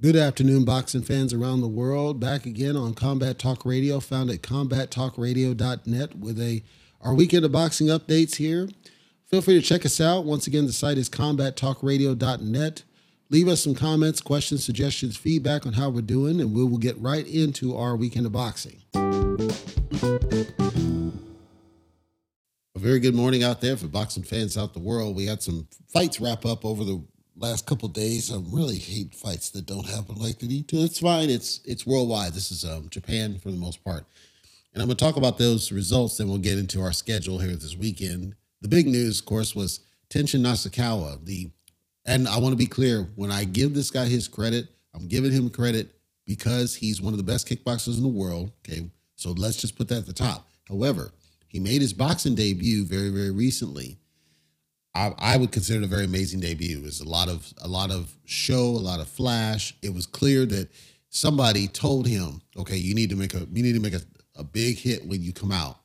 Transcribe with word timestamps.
Good 0.00 0.14
afternoon, 0.14 0.64
boxing 0.64 1.02
fans 1.02 1.34
around 1.34 1.60
the 1.60 1.66
world. 1.66 2.20
Back 2.20 2.46
again 2.46 2.76
on 2.76 2.94
Combat 2.94 3.36
Talk 3.36 3.66
Radio, 3.66 3.98
found 3.98 4.30
at 4.30 4.42
combattalkradio.net 4.42 6.16
with 6.16 6.40
a 6.40 6.62
our 7.00 7.12
weekend 7.14 7.44
of 7.44 7.50
boxing 7.50 7.88
updates 7.88 8.36
here. 8.36 8.68
Feel 9.26 9.42
free 9.42 9.60
to 9.60 9.66
check 9.66 9.84
us 9.84 10.00
out. 10.00 10.24
Once 10.24 10.46
again, 10.46 10.66
the 10.66 10.72
site 10.72 10.98
is 10.98 11.10
combattalkradio.net. 11.10 12.84
Leave 13.28 13.48
us 13.48 13.60
some 13.60 13.74
comments, 13.74 14.20
questions, 14.20 14.64
suggestions, 14.64 15.16
feedback 15.16 15.66
on 15.66 15.72
how 15.72 15.90
we're 15.90 16.00
doing, 16.00 16.40
and 16.40 16.54
we 16.54 16.62
will 16.62 16.78
get 16.78 16.96
right 17.00 17.26
into 17.26 17.76
our 17.76 17.96
weekend 17.96 18.24
of 18.24 18.30
boxing. 18.30 18.80
A 18.94 19.10
very 22.76 23.00
good 23.00 23.16
morning 23.16 23.42
out 23.42 23.60
there 23.60 23.76
for 23.76 23.88
boxing 23.88 24.22
fans 24.22 24.56
out 24.56 24.74
the 24.74 24.78
world. 24.78 25.16
We 25.16 25.26
had 25.26 25.42
some 25.42 25.66
fights 25.92 26.20
wrap 26.20 26.46
up 26.46 26.64
over 26.64 26.84
the 26.84 27.02
last 27.38 27.66
couple 27.66 27.88
days. 27.88 28.32
I 28.32 28.38
really 28.50 28.78
hate 28.78 29.14
fights 29.14 29.50
that 29.50 29.66
don't 29.66 29.86
happen 29.86 30.16
like 30.16 30.38
they 30.38 30.46
need. 30.46 30.70
It's 30.72 31.00
fine. 31.00 31.30
It's 31.30 31.60
it's 31.64 31.86
worldwide. 31.86 32.32
This 32.32 32.50
is 32.50 32.64
um, 32.64 32.88
Japan 32.90 33.38
for 33.38 33.50
the 33.50 33.56
most 33.56 33.82
part, 33.84 34.04
and 34.72 34.82
I'm 34.82 34.88
going 34.88 34.96
to 34.96 35.04
talk 35.04 35.16
about 35.16 35.38
those 35.38 35.72
results. 35.72 36.16
Then 36.16 36.28
we'll 36.28 36.38
get 36.38 36.58
into 36.58 36.80
our 36.80 36.92
schedule 36.92 37.38
here 37.38 37.56
this 37.56 37.76
weekend. 37.76 38.34
The 38.60 38.68
big 38.68 38.86
news, 38.86 39.20
of 39.20 39.26
course, 39.26 39.54
was 39.54 39.80
Tenshin 40.10 40.40
Nasukawa. 40.40 41.24
The 41.24 41.50
and 42.04 42.26
I 42.26 42.38
want 42.38 42.52
to 42.52 42.56
be 42.56 42.66
clear 42.66 43.08
when 43.16 43.30
I 43.30 43.44
give 43.44 43.74
this 43.74 43.90
guy 43.90 44.06
his 44.06 44.28
credit, 44.28 44.68
I'm 44.94 45.08
giving 45.08 45.32
him 45.32 45.50
credit 45.50 45.94
because 46.26 46.74
he's 46.74 47.00
one 47.00 47.12
of 47.12 47.18
the 47.18 47.22
best 47.22 47.48
kickboxers 47.48 47.96
in 47.96 48.02
the 48.02 48.08
world. 48.08 48.50
Okay, 48.66 48.90
so 49.16 49.32
let's 49.32 49.56
just 49.56 49.76
put 49.76 49.88
that 49.88 49.98
at 49.98 50.06
the 50.06 50.12
top. 50.12 50.48
However, 50.68 51.12
he 51.48 51.60
made 51.60 51.80
his 51.80 51.92
boxing 51.92 52.34
debut 52.34 52.84
very 52.84 53.10
very 53.10 53.30
recently 53.30 53.98
I, 54.94 55.12
I 55.18 55.36
would 55.36 55.52
consider 55.52 55.80
it 55.80 55.84
a 55.84 55.88
very 55.88 56.04
amazing 56.04 56.40
debut. 56.40 56.78
It 56.78 56.82
was 56.82 57.00
a 57.00 57.08
lot 57.08 57.28
of 57.28 57.52
a 57.58 57.68
lot 57.68 57.90
of 57.90 58.12
show, 58.24 58.64
a 58.64 58.84
lot 58.84 59.00
of 59.00 59.08
flash. 59.08 59.74
It 59.82 59.94
was 59.94 60.06
clear 60.06 60.46
that 60.46 60.70
somebody 61.10 61.68
told 61.68 62.06
him, 62.06 62.40
okay, 62.56 62.76
you 62.76 62.94
need 62.94 63.10
to 63.10 63.16
make 63.16 63.34
a 63.34 63.46
you 63.52 63.62
need 63.62 63.74
to 63.74 63.80
make 63.80 63.94
a, 63.94 64.00
a 64.36 64.44
big 64.44 64.78
hit 64.78 65.06
when 65.06 65.22
you 65.22 65.32
come 65.32 65.52
out. 65.52 65.78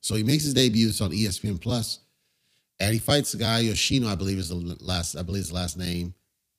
So 0.00 0.14
he 0.14 0.22
makes 0.22 0.44
his 0.44 0.54
debut. 0.54 0.88
It's 0.88 1.00
on 1.00 1.10
ESPN 1.10 1.60
Plus, 1.60 2.00
and 2.78 2.92
he 2.92 2.98
fights 2.98 3.32
the 3.32 3.38
guy 3.38 3.58
Yoshino, 3.60 4.08
I 4.08 4.14
believe 4.14 4.38
is 4.38 4.50
the 4.50 4.76
last, 4.80 5.16
I 5.16 5.22
believe 5.22 5.42
his 5.42 5.52
last 5.52 5.76
name. 5.76 6.14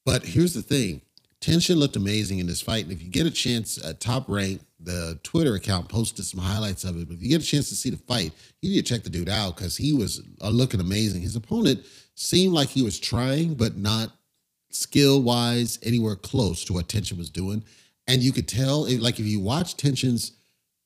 But 0.05 0.23
here's 0.23 0.53
the 0.53 0.61
thing: 0.61 1.01
Tenshin 1.41 1.77
looked 1.77 1.95
amazing 1.95 2.39
in 2.39 2.47
this 2.47 2.61
fight, 2.61 2.83
and 2.83 2.91
if 2.91 3.01
you 3.01 3.09
get 3.09 3.27
a 3.27 3.31
chance, 3.31 3.83
at 3.83 3.99
Top 3.99 4.27
Rank, 4.27 4.61
the 4.79 5.19
Twitter 5.23 5.55
account 5.55 5.89
posted 5.89 6.25
some 6.25 6.39
highlights 6.39 6.83
of 6.83 6.99
it. 6.99 7.07
But 7.07 7.15
if 7.15 7.21
you 7.21 7.29
get 7.29 7.41
a 7.41 7.45
chance 7.45 7.69
to 7.69 7.75
see 7.75 7.89
the 7.89 7.97
fight, 7.97 8.33
you 8.61 8.69
need 8.69 8.85
to 8.85 8.93
check 8.93 9.03
the 9.03 9.09
dude 9.09 9.29
out 9.29 9.55
because 9.55 9.77
he 9.77 9.93
was 9.93 10.21
uh, 10.41 10.49
looking 10.49 10.79
amazing. 10.79 11.21
His 11.21 11.35
opponent 11.35 11.85
seemed 12.15 12.53
like 12.53 12.69
he 12.69 12.81
was 12.81 12.99
trying, 12.99 13.53
but 13.53 13.77
not 13.77 14.11
skill 14.71 15.21
wise 15.21 15.79
anywhere 15.83 16.15
close 16.15 16.63
to 16.65 16.73
what 16.73 16.87
Tenshin 16.87 17.17
was 17.17 17.29
doing. 17.29 17.63
And 18.07 18.21
you 18.21 18.31
could 18.31 18.47
tell, 18.47 18.89
like 18.99 19.19
if 19.19 19.25
you 19.25 19.39
watch 19.39 19.75
Tenshin's, 19.77 20.33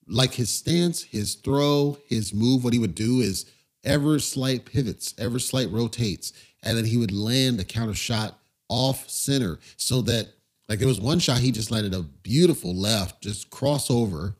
like 0.07 0.33
his 0.33 0.49
stance, 0.49 1.03
his 1.03 1.35
throw, 1.35 1.97
his 2.07 2.33
move, 2.33 2.63
what 2.63 2.73
he 2.73 2.79
would 2.79 2.95
do 2.95 3.19
is 3.19 3.45
ever 3.83 4.19
slight 4.19 4.65
pivots, 4.65 5.13
ever 5.17 5.39
slight 5.39 5.69
rotates, 5.71 6.33
and 6.63 6.77
then 6.77 6.85
he 6.85 6.97
would 6.97 7.11
land 7.11 7.59
a 7.59 7.63
counter 7.63 7.93
shot 7.93 8.37
off 8.67 9.09
center 9.09 9.59
so 9.77 10.01
that 10.01 10.29
like 10.71 10.79
there 10.79 10.87
was 10.87 11.01
one 11.01 11.19
shot 11.19 11.39
he 11.39 11.51
just 11.51 11.69
landed 11.69 11.93
a 11.93 12.01
beautiful 12.01 12.73
left, 12.73 13.21
just 13.21 13.49
crossover, 13.49 14.35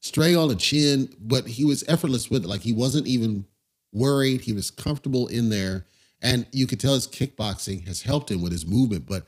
straight 0.00 0.34
on 0.34 0.48
the 0.48 0.56
chin, 0.56 1.14
but 1.20 1.46
he 1.46 1.66
was 1.66 1.84
effortless 1.86 2.30
with 2.30 2.42
it. 2.42 2.48
Like 2.48 2.62
he 2.62 2.72
wasn't 2.72 3.06
even 3.06 3.44
worried. 3.92 4.40
He 4.40 4.54
was 4.54 4.70
comfortable 4.70 5.26
in 5.26 5.50
there. 5.50 5.84
And 6.22 6.46
you 6.52 6.66
could 6.66 6.80
tell 6.80 6.94
his 6.94 7.06
kickboxing 7.06 7.86
has 7.86 8.00
helped 8.00 8.30
him 8.30 8.40
with 8.40 8.50
his 8.50 8.64
movement, 8.64 9.04
but 9.06 9.26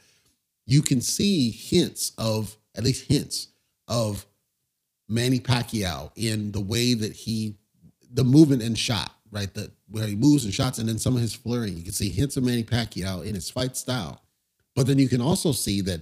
you 0.64 0.80
can 0.80 1.02
see 1.02 1.50
hints 1.50 2.12
of, 2.16 2.56
at 2.74 2.84
least 2.84 3.06
hints 3.06 3.48
of 3.86 4.24
Manny 5.10 5.40
Pacquiao 5.40 6.10
in 6.16 6.52
the 6.52 6.60
way 6.62 6.94
that 6.94 7.12
he, 7.12 7.58
the 8.10 8.24
movement 8.24 8.62
and 8.62 8.78
shot, 8.78 9.12
right? 9.30 9.52
That 9.52 9.72
where 9.90 10.06
he 10.06 10.16
moves 10.16 10.46
and 10.46 10.54
shots, 10.54 10.78
and 10.78 10.88
then 10.88 10.96
some 10.96 11.16
of 11.16 11.20
his 11.20 11.34
flurrying. 11.34 11.76
You 11.76 11.82
can 11.82 11.92
see 11.92 12.08
hints 12.08 12.38
of 12.38 12.44
Manny 12.44 12.64
Pacquiao 12.64 13.26
in 13.26 13.34
his 13.34 13.50
fight 13.50 13.76
style. 13.76 14.22
But 14.74 14.86
then 14.86 14.98
you 14.98 15.10
can 15.10 15.20
also 15.20 15.52
see 15.52 15.82
that 15.82 16.00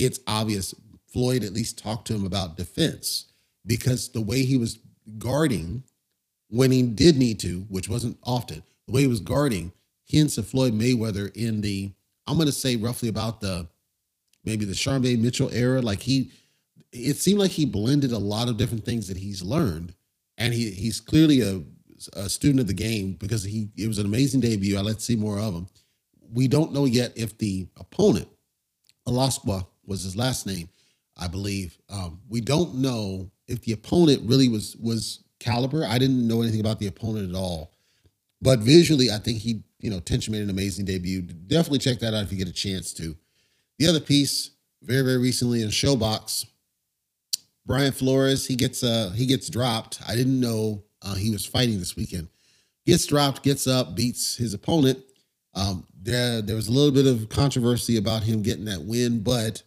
it's 0.00 0.20
obvious 0.26 0.74
Floyd 1.12 1.44
at 1.44 1.52
least 1.52 1.78
talked 1.78 2.06
to 2.08 2.14
him 2.14 2.24
about 2.24 2.56
defense 2.56 3.26
because 3.66 4.10
the 4.10 4.20
way 4.20 4.44
he 4.44 4.56
was 4.56 4.78
guarding 5.18 5.82
when 6.48 6.70
he 6.70 6.82
did 6.82 7.16
need 7.16 7.38
to, 7.40 7.60
which 7.68 7.88
wasn't 7.88 8.18
often, 8.24 8.62
the 8.86 8.92
way 8.92 9.02
he 9.02 9.06
was 9.06 9.20
guarding 9.20 9.72
hints 10.04 10.38
of 10.38 10.48
Floyd 10.48 10.72
Mayweather 10.72 11.34
in 11.36 11.60
the, 11.60 11.92
I'm 12.26 12.36
going 12.36 12.46
to 12.46 12.52
say 12.52 12.76
roughly 12.76 13.08
about 13.08 13.40
the, 13.40 13.68
maybe 14.44 14.64
the 14.64 14.72
Sharmba 14.72 15.18
Mitchell 15.18 15.50
era. 15.52 15.80
Like 15.80 16.00
he, 16.00 16.32
it 16.92 17.16
seemed 17.16 17.38
like 17.38 17.52
he 17.52 17.66
blended 17.66 18.12
a 18.12 18.18
lot 18.18 18.48
of 18.48 18.56
different 18.56 18.84
things 18.84 19.06
that 19.08 19.16
he's 19.16 19.42
learned. 19.42 19.94
And 20.38 20.54
he 20.54 20.70
he's 20.70 21.00
clearly 21.00 21.42
a, 21.42 21.62
a 22.14 22.28
student 22.28 22.60
of 22.60 22.66
the 22.66 22.72
game 22.72 23.12
because 23.12 23.44
he, 23.44 23.68
it 23.76 23.86
was 23.86 23.98
an 23.98 24.06
amazing 24.06 24.40
debut. 24.40 24.78
I 24.78 24.80
like 24.80 24.96
to 24.96 25.02
see 25.02 25.16
more 25.16 25.38
of 25.38 25.54
him. 25.54 25.66
We 26.32 26.48
don't 26.48 26.72
know 26.72 26.86
yet 26.86 27.12
if 27.14 27.36
the 27.36 27.68
opponent, 27.76 28.28
Alaskwa, 29.06 29.66
was 29.84 30.02
his 30.02 30.16
last 30.16 30.46
name, 30.46 30.68
I 31.16 31.28
believe. 31.28 31.78
Um, 31.88 32.20
we 32.28 32.40
don't 32.40 32.76
know 32.76 33.30
if 33.48 33.62
the 33.62 33.72
opponent 33.72 34.22
really 34.24 34.48
was 34.48 34.76
was 34.76 35.24
caliber. 35.38 35.84
I 35.84 35.98
didn't 35.98 36.26
know 36.26 36.42
anything 36.42 36.60
about 36.60 36.78
the 36.78 36.86
opponent 36.86 37.30
at 37.30 37.36
all, 37.36 37.72
but 38.40 38.60
visually, 38.60 39.10
I 39.10 39.18
think 39.18 39.38
he, 39.38 39.62
you 39.80 39.90
know, 39.90 40.00
Tenshin 40.00 40.30
made 40.30 40.42
an 40.42 40.50
amazing 40.50 40.84
debut. 40.84 41.22
Definitely 41.22 41.78
check 41.78 41.98
that 42.00 42.14
out 42.14 42.24
if 42.24 42.32
you 42.32 42.38
get 42.38 42.48
a 42.48 42.52
chance 42.52 42.92
to. 42.94 43.16
The 43.78 43.86
other 43.86 44.00
piece, 44.00 44.50
very 44.82 45.02
very 45.02 45.18
recently 45.18 45.62
in 45.62 45.68
ShoBox, 45.68 46.46
Brian 47.66 47.92
Flores, 47.92 48.46
he 48.46 48.56
gets 48.56 48.82
uh 48.82 49.12
he 49.14 49.26
gets 49.26 49.48
dropped. 49.48 50.00
I 50.06 50.14
didn't 50.14 50.40
know 50.40 50.84
uh, 51.02 51.14
he 51.14 51.30
was 51.30 51.46
fighting 51.46 51.78
this 51.78 51.96
weekend. 51.96 52.28
Gets 52.86 53.06
dropped, 53.06 53.42
gets 53.42 53.66
up, 53.66 53.94
beats 53.94 54.36
his 54.36 54.54
opponent. 54.54 54.98
Um, 55.54 55.86
there 56.00 56.42
there 56.42 56.56
was 56.56 56.68
a 56.68 56.72
little 56.72 56.92
bit 56.92 57.06
of 57.06 57.28
controversy 57.28 57.96
about 57.96 58.22
him 58.22 58.42
getting 58.42 58.64
that 58.66 58.82
win, 58.82 59.22
but 59.22 59.62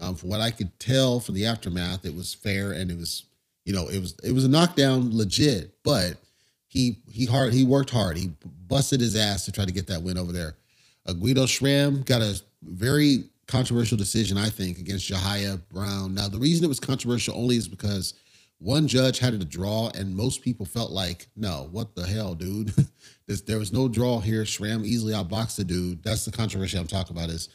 um, 0.00 0.14
from 0.14 0.28
what 0.28 0.40
I 0.40 0.50
could 0.50 0.78
tell 0.78 1.20
from 1.20 1.34
the 1.34 1.46
aftermath, 1.46 2.04
it 2.04 2.14
was 2.14 2.34
fair 2.34 2.72
and 2.72 2.90
it 2.90 2.96
was, 2.96 3.24
you 3.64 3.72
know, 3.72 3.88
it 3.88 4.00
was 4.00 4.14
it 4.22 4.32
was 4.32 4.44
a 4.44 4.48
knockdown, 4.48 5.16
legit. 5.16 5.74
But 5.82 6.16
he 6.68 6.98
he 7.10 7.24
hard 7.24 7.52
he 7.52 7.64
worked 7.64 7.90
hard. 7.90 8.16
He 8.16 8.30
busted 8.66 9.00
his 9.00 9.16
ass 9.16 9.44
to 9.46 9.52
try 9.52 9.64
to 9.64 9.72
get 9.72 9.86
that 9.88 10.02
win 10.02 10.18
over 10.18 10.32
there. 10.32 10.56
Uh, 11.06 11.14
Guido 11.14 11.46
Schramm 11.46 12.02
got 12.02 12.20
a 12.20 12.40
very 12.62 13.24
controversial 13.46 13.96
decision, 13.96 14.36
I 14.36 14.50
think, 14.50 14.78
against 14.78 15.10
Jahia 15.10 15.60
Brown. 15.70 16.14
Now, 16.14 16.28
the 16.28 16.38
reason 16.38 16.64
it 16.64 16.68
was 16.68 16.80
controversial 16.80 17.34
only 17.34 17.56
is 17.56 17.66
because 17.66 18.14
one 18.58 18.88
judge 18.88 19.18
had 19.18 19.34
it 19.34 19.42
a 19.42 19.46
draw, 19.46 19.90
and 19.94 20.14
most 20.14 20.42
people 20.42 20.66
felt 20.66 20.90
like, 20.90 21.28
no, 21.36 21.68
what 21.72 21.94
the 21.94 22.06
hell, 22.06 22.34
dude? 22.34 22.74
there 23.46 23.58
was 23.58 23.72
no 23.72 23.88
draw 23.88 24.20
here. 24.20 24.44
Schramm 24.44 24.84
easily 24.84 25.14
outboxed 25.14 25.56
the 25.56 25.64
dude. 25.64 26.02
That's 26.02 26.24
the 26.24 26.32
controversy 26.32 26.76
I'm 26.76 26.86
talking 26.86 27.16
about. 27.16 27.30
Is 27.30 27.48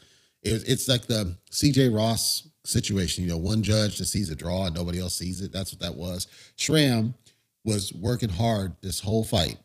it, 0.44 0.64
it's 0.68 0.88
like 0.88 1.06
the 1.06 1.36
CJ 1.52 1.96
Ross 1.96 2.48
situation. 2.66 3.24
You 3.24 3.30
know, 3.30 3.38
one 3.38 3.62
judge 3.64 3.98
that 3.98 4.06
sees 4.06 4.30
a 4.30 4.36
draw 4.36 4.66
and 4.66 4.76
nobody 4.76 5.00
else 5.00 5.16
sees 5.16 5.42
it. 5.42 5.52
That's 5.52 5.72
what 5.72 5.80
that 5.82 5.96
was. 5.96 6.28
Schramm 6.56 7.14
was 7.64 7.92
working 7.94 8.30
hard 8.30 8.74
this 8.82 9.00
whole 9.00 9.24
fight, 9.24 9.58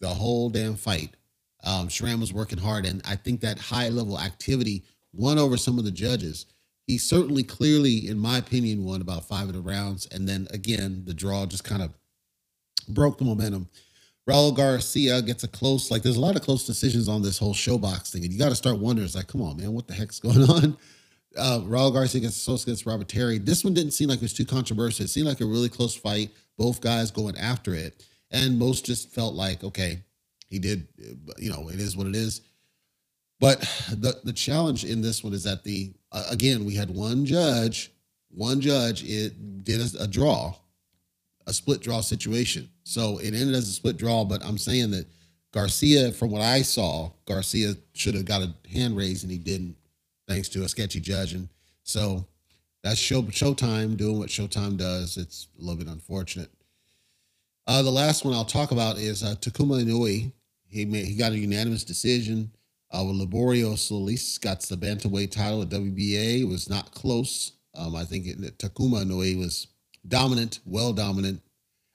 the 0.00 0.08
whole 0.10 0.50
damn 0.50 0.76
fight. 0.76 1.16
Um, 1.64 1.88
Schramm 1.88 2.20
was 2.20 2.32
working 2.32 2.58
hard, 2.58 2.86
and 2.86 3.02
I 3.08 3.16
think 3.16 3.40
that 3.42 3.58
high 3.58 3.90
level 3.90 4.18
activity 4.20 4.84
won 5.12 5.38
over 5.38 5.56
some 5.58 5.78
of 5.78 5.84
the 5.86 5.92
judges. 5.92 6.46
He 6.86 6.98
certainly, 6.98 7.44
clearly, 7.44 8.08
in 8.08 8.18
my 8.18 8.38
opinion, 8.38 8.84
won 8.84 9.02
about 9.02 9.26
five 9.28 9.48
of 9.48 9.54
the 9.54 9.60
rounds, 9.60 10.06
and 10.12 10.28
then 10.28 10.48
again, 10.52 11.04
the 11.06 11.14
draw 11.14 11.46
just 11.46 11.64
kind 11.64 11.82
of 11.82 11.92
broke 12.88 13.18
the 13.18 13.24
momentum. 13.24 13.68
Raul 14.30 14.54
Garcia 14.56 15.20
gets 15.22 15.42
a 15.42 15.48
close, 15.48 15.90
like 15.90 16.02
there's 16.02 16.16
a 16.16 16.20
lot 16.20 16.36
of 16.36 16.42
close 16.42 16.64
decisions 16.64 17.08
on 17.08 17.20
this 17.22 17.36
whole 17.38 17.52
ShoBox 17.54 18.12
thing. 18.12 18.22
And 18.22 18.32
you 18.32 18.38
got 18.38 18.50
to 18.50 18.54
start 18.54 18.78
wondering, 18.78 19.04
it's 19.06 19.16
like, 19.16 19.26
come 19.26 19.42
on, 19.42 19.56
man, 19.56 19.72
what 19.72 19.88
the 19.88 19.94
heck's 19.94 20.20
going 20.20 20.42
on? 20.42 20.76
Uh, 21.36 21.60
Raul 21.64 21.92
Garcia 21.92 22.20
gets 22.20 22.44
close 22.44 22.62
against 22.62 22.86
Robert 22.86 23.08
Terry. 23.08 23.38
This 23.38 23.64
one 23.64 23.74
didn't 23.74 23.92
seem 23.92 24.08
like 24.08 24.18
it 24.18 24.22
was 24.22 24.32
too 24.32 24.44
controversial. 24.44 25.04
It 25.04 25.08
seemed 25.08 25.26
like 25.26 25.40
a 25.40 25.46
really 25.46 25.68
close 25.68 25.96
fight, 25.96 26.30
both 26.56 26.80
guys 26.80 27.10
going 27.10 27.36
after 27.38 27.74
it. 27.74 28.06
And 28.30 28.58
most 28.58 28.86
just 28.86 29.10
felt 29.10 29.34
like, 29.34 29.64
okay, 29.64 30.02
he 30.48 30.60
did, 30.60 30.86
you 31.38 31.50
know, 31.50 31.68
it 31.68 31.80
is 31.80 31.96
what 31.96 32.06
it 32.06 32.14
is. 32.14 32.42
But 33.40 33.60
the, 33.90 34.20
the 34.22 34.32
challenge 34.32 34.84
in 34.84 35.02
this 35.02 35.24
one 35.24 35.32
is 35.32 35.44
that 35.44 35.64
the, 35.64 35.92
uh, 36.12 36.24
again, 36.30 36.64
we 36.64 36.74
had 36.76 36.90
one 36.90 37.26
judge, 37.26 37.90
one 38.30 38.60
judge, 38.60 39.02
it 39.04 39.64
did 39.64 39.80
a, 39.80 40.04
a 40.04 40.06
draw 40.06 40.54
a 41.50 41.52
split 41.52 41.80
draw 41.80 42.00
situation. 42.00 42.70
So 42.84 43.18
it 43.18 43.34
ended 43.34 43.54
as 43.54 43.68
a 43.68 43.72
split 43.72 43.96
draw, 43.96 44.24
but 44.24 44.42
I'm 44.44 44.56
saying 44.56 44.92
that 44.92 45.06
Garcia, 45.52 46.12
from 46.12 46.30
what 46.30 46.42
I 46.42 46.62
saw, 46.62 47.10
Garcia 47.26 47.74
should 47.92 48.14
have 48.14 48.24
got 48.24 48.42
a 48.42 48.54
hand 48.72 48.96
raised 48.96 49.24
and 49.24 49.32
he 49.32 49.38
didn't, 49.38 49.76
thanks 50.28 50.48
to 50.50 50.62
a 50.62 50.68
sketchy 50.68 51.00
judge. 51.00 51.32
And 51.32 51.48
so 51.82 52.24
that's 52.84 53.00
show 53.00 53.22
Showtime 53.22 53.96
doing 53.96 54.18
what 54.18 54.28
Showtime 54.28 54.76
does. 54.76 55.16
It's 55.16 55.48
a 55.58 55.60
little 55.60 55.76
bit 55.76 55.92
unfortunate. 55.92 56.50
Uh, 57.66 57.82
the 57.82 57.90
last 57.90 58.24
one 58.24 58.32
I'll 58.32 58.44
talk 58.44 58.70
about 58.70 58.96
is 58.98 59.22
uh, 59.22 59.34
Takuma 59.40 59.84
Inoue. 59.84 60.32
He 60.68 60.84
made, 60.84 61.06
he 61.06 61.16
got 61.16 61.32
a 61.32 61.38
unanimous 61.38 61.82
decision. 61.82 62.52
Uh, 62.92 63.02
Liborio 63.02 63.76
Solis 63.76 64.38
got 64.38 64.60
the 64.60 64.76
bantamweight 64.76 65.32
title 65.32 65.62
at 65.62 65.68
WBA. 65.68 66.42
It 66.42 66.48
was 66.48 66.70
not 66.70 66.92
close. 66.92 67.52
Um, 67.74 67.96
I 67.96 68.04
think 68.04 68.26
it, 68.26 68.40
Takuma 68.58 69.04
Inoue 69.04 69.38
was 69.38 69.66
dominant, 70.06 70.60
well 70.64 70.92
dominant. 70.92 71.42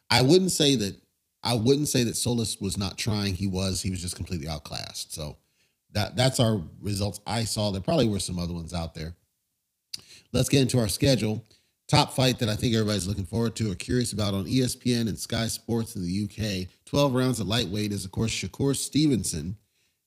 I 0.09 0.21
wouldn't 0.21 0.51
say 0.51 0.75
that. 0.75 0.95
I 1.43 1.53
wouldn't 1.53 1.89
say 1.89 2.03
that 2.03 2.17
Solis 2.17 2.59
was 2.59 2.77
not 2.77 2.97
trying. 2.97 3.35
He 3.35 3.45
was. 3.45 3.81
He 3.81 3.91
was 3.91 4.01
just 4.01 4.15
completely 4.15 4.47
outclassed. 4.47 5.13
So 5.13 5.37
that 5.91 6.15
that's 6.15 6.39
our 6.39 6.61
results. 6.81 7.19
I 7.27 7.43
saw. 7.43 7.71
There 7.71 7.81
probably 7.81 8.07
were 8.07 8.19
some 8.19 8.39
other 8.39 8.53
ones 8.53 8.73
out 8.73 8.93
there. 8.93 9.15
Let's 10.33 10.49
get 10.49 10.61
into 10.61 10.79
our 10.79 10.87
schedule. 10.87 11.43
Top 11.87 12.13
fight 12.13 12.39
that 12.39 12.49
I 12.49 12.55
think 12.55 12.73
everybody's 12.73 13.07
looking 13.07 13.25
forward 13.25 13.55
to 13.57 13.71
or 13.71 13.75
curious 13.75 14.11
about 14.11 14.33
on 14.33 14.45
ESPN 14.45 15.07
and 15.07 15.19
Sky 15.19 15.47
Sports 15.47 15.95
in 15.95 16.03
the 16.03 16.23
UK. 16.23 16.67
12 16.85 17.13
rounds 17.13 17.39
at 17.39 17.45
lightweight 17.45 17.91
is, 17.91 18.05
of 18.05 18.11
course, 18.11 18.31
Shakur 18.31 18.75
Stevenson, 18.75 19.55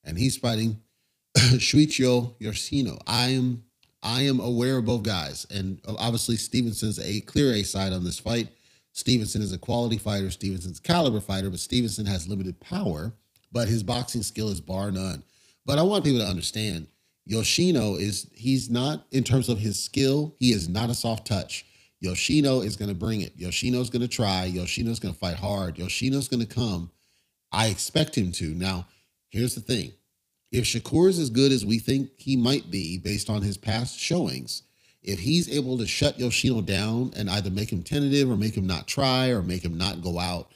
and 0.03 0.17
he's 0.17 0.35
fighting 0.35 0.81
Shuichiro 1.37 2.35
Yoshino. 2.37 2.99
I 3.07 3.29
am 3.29 3.63
I 4.01 4.21
am 4.21 4.39
aware 4.39 4.77
of 4.77 4.85
both 4.85 5.03
guys, 5.03 5.45
and 5.49 5.81
obviously 5.87 6.37
Stevenson's 6.37 6.99
a 6.99 7.21
clear 7.21 7.53
A 7.53 7.63
side 7.63 7.93
on 7.93 8.03
this 8.03 8.19
fight. 8.19 8.49
Stevenson 8.93 9.41
is 9.41 9.51
a 9.51 9.57
quality 9.57 9.97
fighter. 9.97 10.31
Stevenson's 10.31 10.79
caliber 10.79 11.19
fighter, 11.19 11.49
but 11.49 11.59
Stevenson 11.59 12.05
has 12.05 12.27
limited 12.27 12.59
power, 12.59 13.13
but 13.51 13.67
his 13.67 13.83
boxing 13.83 14.23
skill 14.23 14.49
is 14.49 14.61
bar 14.61 14.91
none. 14.91 15.23
But 15.65 15.79
I 15.79 15.83
want 15.83 16.05
people 16.05 16.19
to 16.19 16.25
understand 16.25 16.87
Yoshino 17.25 17.95
is 17.95 18.27
he's 18.33 18.69
not 18.69 19.05
in 19.11 19.23
terms 19.23 19.49
of 19.49 19.59
his 19.59 19.81
skill, 19.81 20.35
he 20.39 20.51
is 20.51 20.67
not 20.67 20.89
a 20.89 20.95
soft 20.95 21.27
touch. 21.27 21.65
Yoshino 21.99 22.61
is 22.61 22.75
going 22.75 22.89
to 22.89 22.95
bring 22.95 23.21
it. 23.21 23.33
Yoshino's 23.37 23.89
going 23.89 24.01
to 24.01 24.07
try. 24.07 24.45
Yoshino's 24.45 24.99
going 24.99 25.13
to 25.13 25.19
fight 25.19 25.35
hard. 25.35 25.77
Yoshino's 25.77 26.29
going 26.29 26.45
to 26.45 26.51
come. 26.51 26.89
I 27.51 27.67
expect 27.67 28.17
him 28.17 28.31
to. 28.33 28.53
Now, 28.55 28.87
here's 29.29 29.53
the 29.53 29.61
thing. 29.61 29.91
If 30.51 30.65
Shakur 30.65 31.09
is 31.09 31.19
as 31.19 31.29
good 31.29 31.51
as 31.51 31.65
we 31.65 31.79
think 31.79 32.11
he 32.17 32.37
might 32.37 32.71
be 32.71 32.97
based 32.97 33.29
on 33.29 33.41
his 33.43 33.57
past 33.57 33.99
showings, 33.99 34.63
if 35.03 35.19
he's 35.19 35.49
able 35.49 35.77
to 35.77 35.87
shut 35.87 36.19
Yoshino 36.19 36.61
down 36.61 37.13
and 37.15 37.29
either 37.29 37.49
make 37.51 37.71
him 37.71 37.83
tentative 37.83 38.29
or 38.29 38.37
make 38.37 38.55
him 38.55 38.67
not 38.67 38.87
try 38.87 39.29
or 39.29 39.41
make 39.41 39.63
him 39.63 39.77
not 39.77 40.01
go 40.01 40.19
out, 40.19 40.51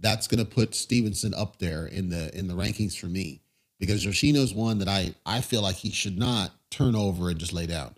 that's 0.00 0.26
going 0.26 0.44
to 0.44 0.50
put 0.50 0.74
Stevenson 0.74 1.34
up 1.34 1.58
there 1.58 1.86
in 1.86 2.10
the 2.10 2.36
in 2.36 2.48
the 2.48 2.54
rankings 2.54 2.98
for 2.98 3.06
me 3.06 3.40
because 3.78 4.04
Yoshino's 4.04 4.54
one 4.54 4.78
that 4.80 4.88
I 4.88 5.14
I 5.24 5.40
feel 5.40 5.62
like 5.62 5.76
he 5.76 5.90
should 5.90 6.18
not 6.18 6.52
turn 6.70 6.94
over 6.94 7.30
and 7.30 7.38
just 7.38 7.52
lay 7.52 7.66
down. 7.66 7.94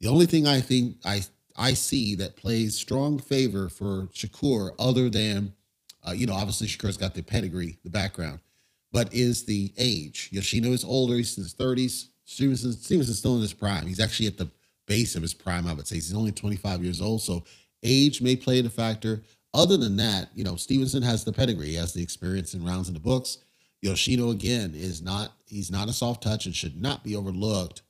The 0.00 0.08
only 0.08 0.26
thing 0.26 0.46
I 0.46 0.60
think 0.60 0.96
I 1.04 1.22
I 1.56 1.74
see 1.74 2.14
that 2.16 2.36
plays 2.36 2.76
strong 2.76 3.18
favor 3.18 3.68
for 3.68 4.08
Shakur, 4.14 4.72
other 4.78 5.10
than, 5.10 5.54
uh, 6.06 6.12
you 6.12 6.26
know, 6.26 6.34
obviously 6.34 6.68
Shakur's 6.68 6.96
got 6.96 7.14
the 7.14 7.22
pedigree, 7.22 7.78
the 7.84 7.90
background, 7.90 8.40
but 8.92 9.12
is 9.12 9.44
the 9.44 9.72
age. 9.78 10.28
Yoshino 10.32 10.70
is 10.72 10.84
older, 10.84 11.16
he's 11.16 11.36
in 11.36 11.44
his 11.44 11.54
30s. 11.54 12.08
Stevenson, 12.24 12.72
Stevenson's 12.72 13.18
still 13.18 13.34
in 13.36 13.42
his 13.42 13.52
prime. 13.52 13.86
He's 13.86 14.00
actually 14.00 14.28
at 14.28 14.38
the 14.38 14.50
base 14.86 15.16
of 15.16 15.22
his 15.22 15.34
prime, 15.34 15.66
I 15.66 15.72
would 15.72 15.86
say. 15.86 15.96
He's 15.96 16.14
only 16.14 16.32
25 16.32 16.84
years 16.84 17.00
old, 17.00 17.22
so 17.22 17.44
age 17.82 18.22
may 18.22 18.36
play 18.36 18.60
a 18.60 18.70
factor. 18.70 19.22
Other 19.52 19.76
than 19.76 19.96
that, 19.96 20.30
you 20.34 20.44
know, 20.44 20.56
Stevenson 20.56 21.02
has 21.02 21.24
the 21.24 21.32
pedigree, 21.32 21.68
he 21.68 21.74
has 21.74 21.92
the 21.92 22.02
experience 22.02 22.54
in 22.54 22.64
rounds 22.64 22.88
in 22.88 22.94
the 22.94 23.00
books. 23.00 23.38
Yoshino 23.82 24.30
again 24.30 24.74
is 24.76 25.00
not 25.00 25.32
he's 25.46 25.70
not 25.70 25.88
a 25.88 25.92
soft 25.92 26.22
touch 26.22 26.44
and 26.44 26.54
should 26.54 26.80
not 26.80 27.02
be 27.02 27.16
overlooked 27.16 27.80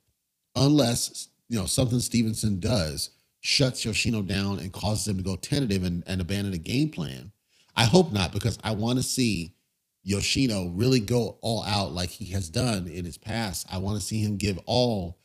unless 0.55 1.29
you 1.49 1.59
know 1.59 1.67
something 1.67 1.99
Stevenson 1.99 2.61
does 2.61 3.11
shuts 3.41 3.85
Yoshino 3.85 4.23
down 4.23 4.59
and 4.59 4.73
causes 4.73 5.09
him 5.09 5.17
to 5.17 5.23
go 5.23 5.37
tentative 5.37 5.83
and, 5.83 6.05
and 6.07 6.21
abandon 6.21 6.53
a 6.53 6.59
game 6.59 6.91
plan. 6.91 7.33
I 7.75 7.85
hope 7.85 8.13
not, 8.13 8.33
because 8.33 8.59
I 8.63 8.73
want 8.73 8.99
to 8.99 9.03
see 9.03 9.55
Yoshino 10.03 10.69
really 10.69 11.01
go 11.01 11.39
all 11.41 11.63
out 11.65 11.93
like 11.93 12.11
he 12.11 12.27
has 12.33 12.49
done 12.49 12.87
in 12.87 13.05
his 13.05 13.19
past. 13.19 13.67
I 13.71 13.79
want 13.79 14.01
to 14.01 14.07
see 14.07 14.23
him 14.23 14.37
give 14.37 14.59
all. 14.67 15.19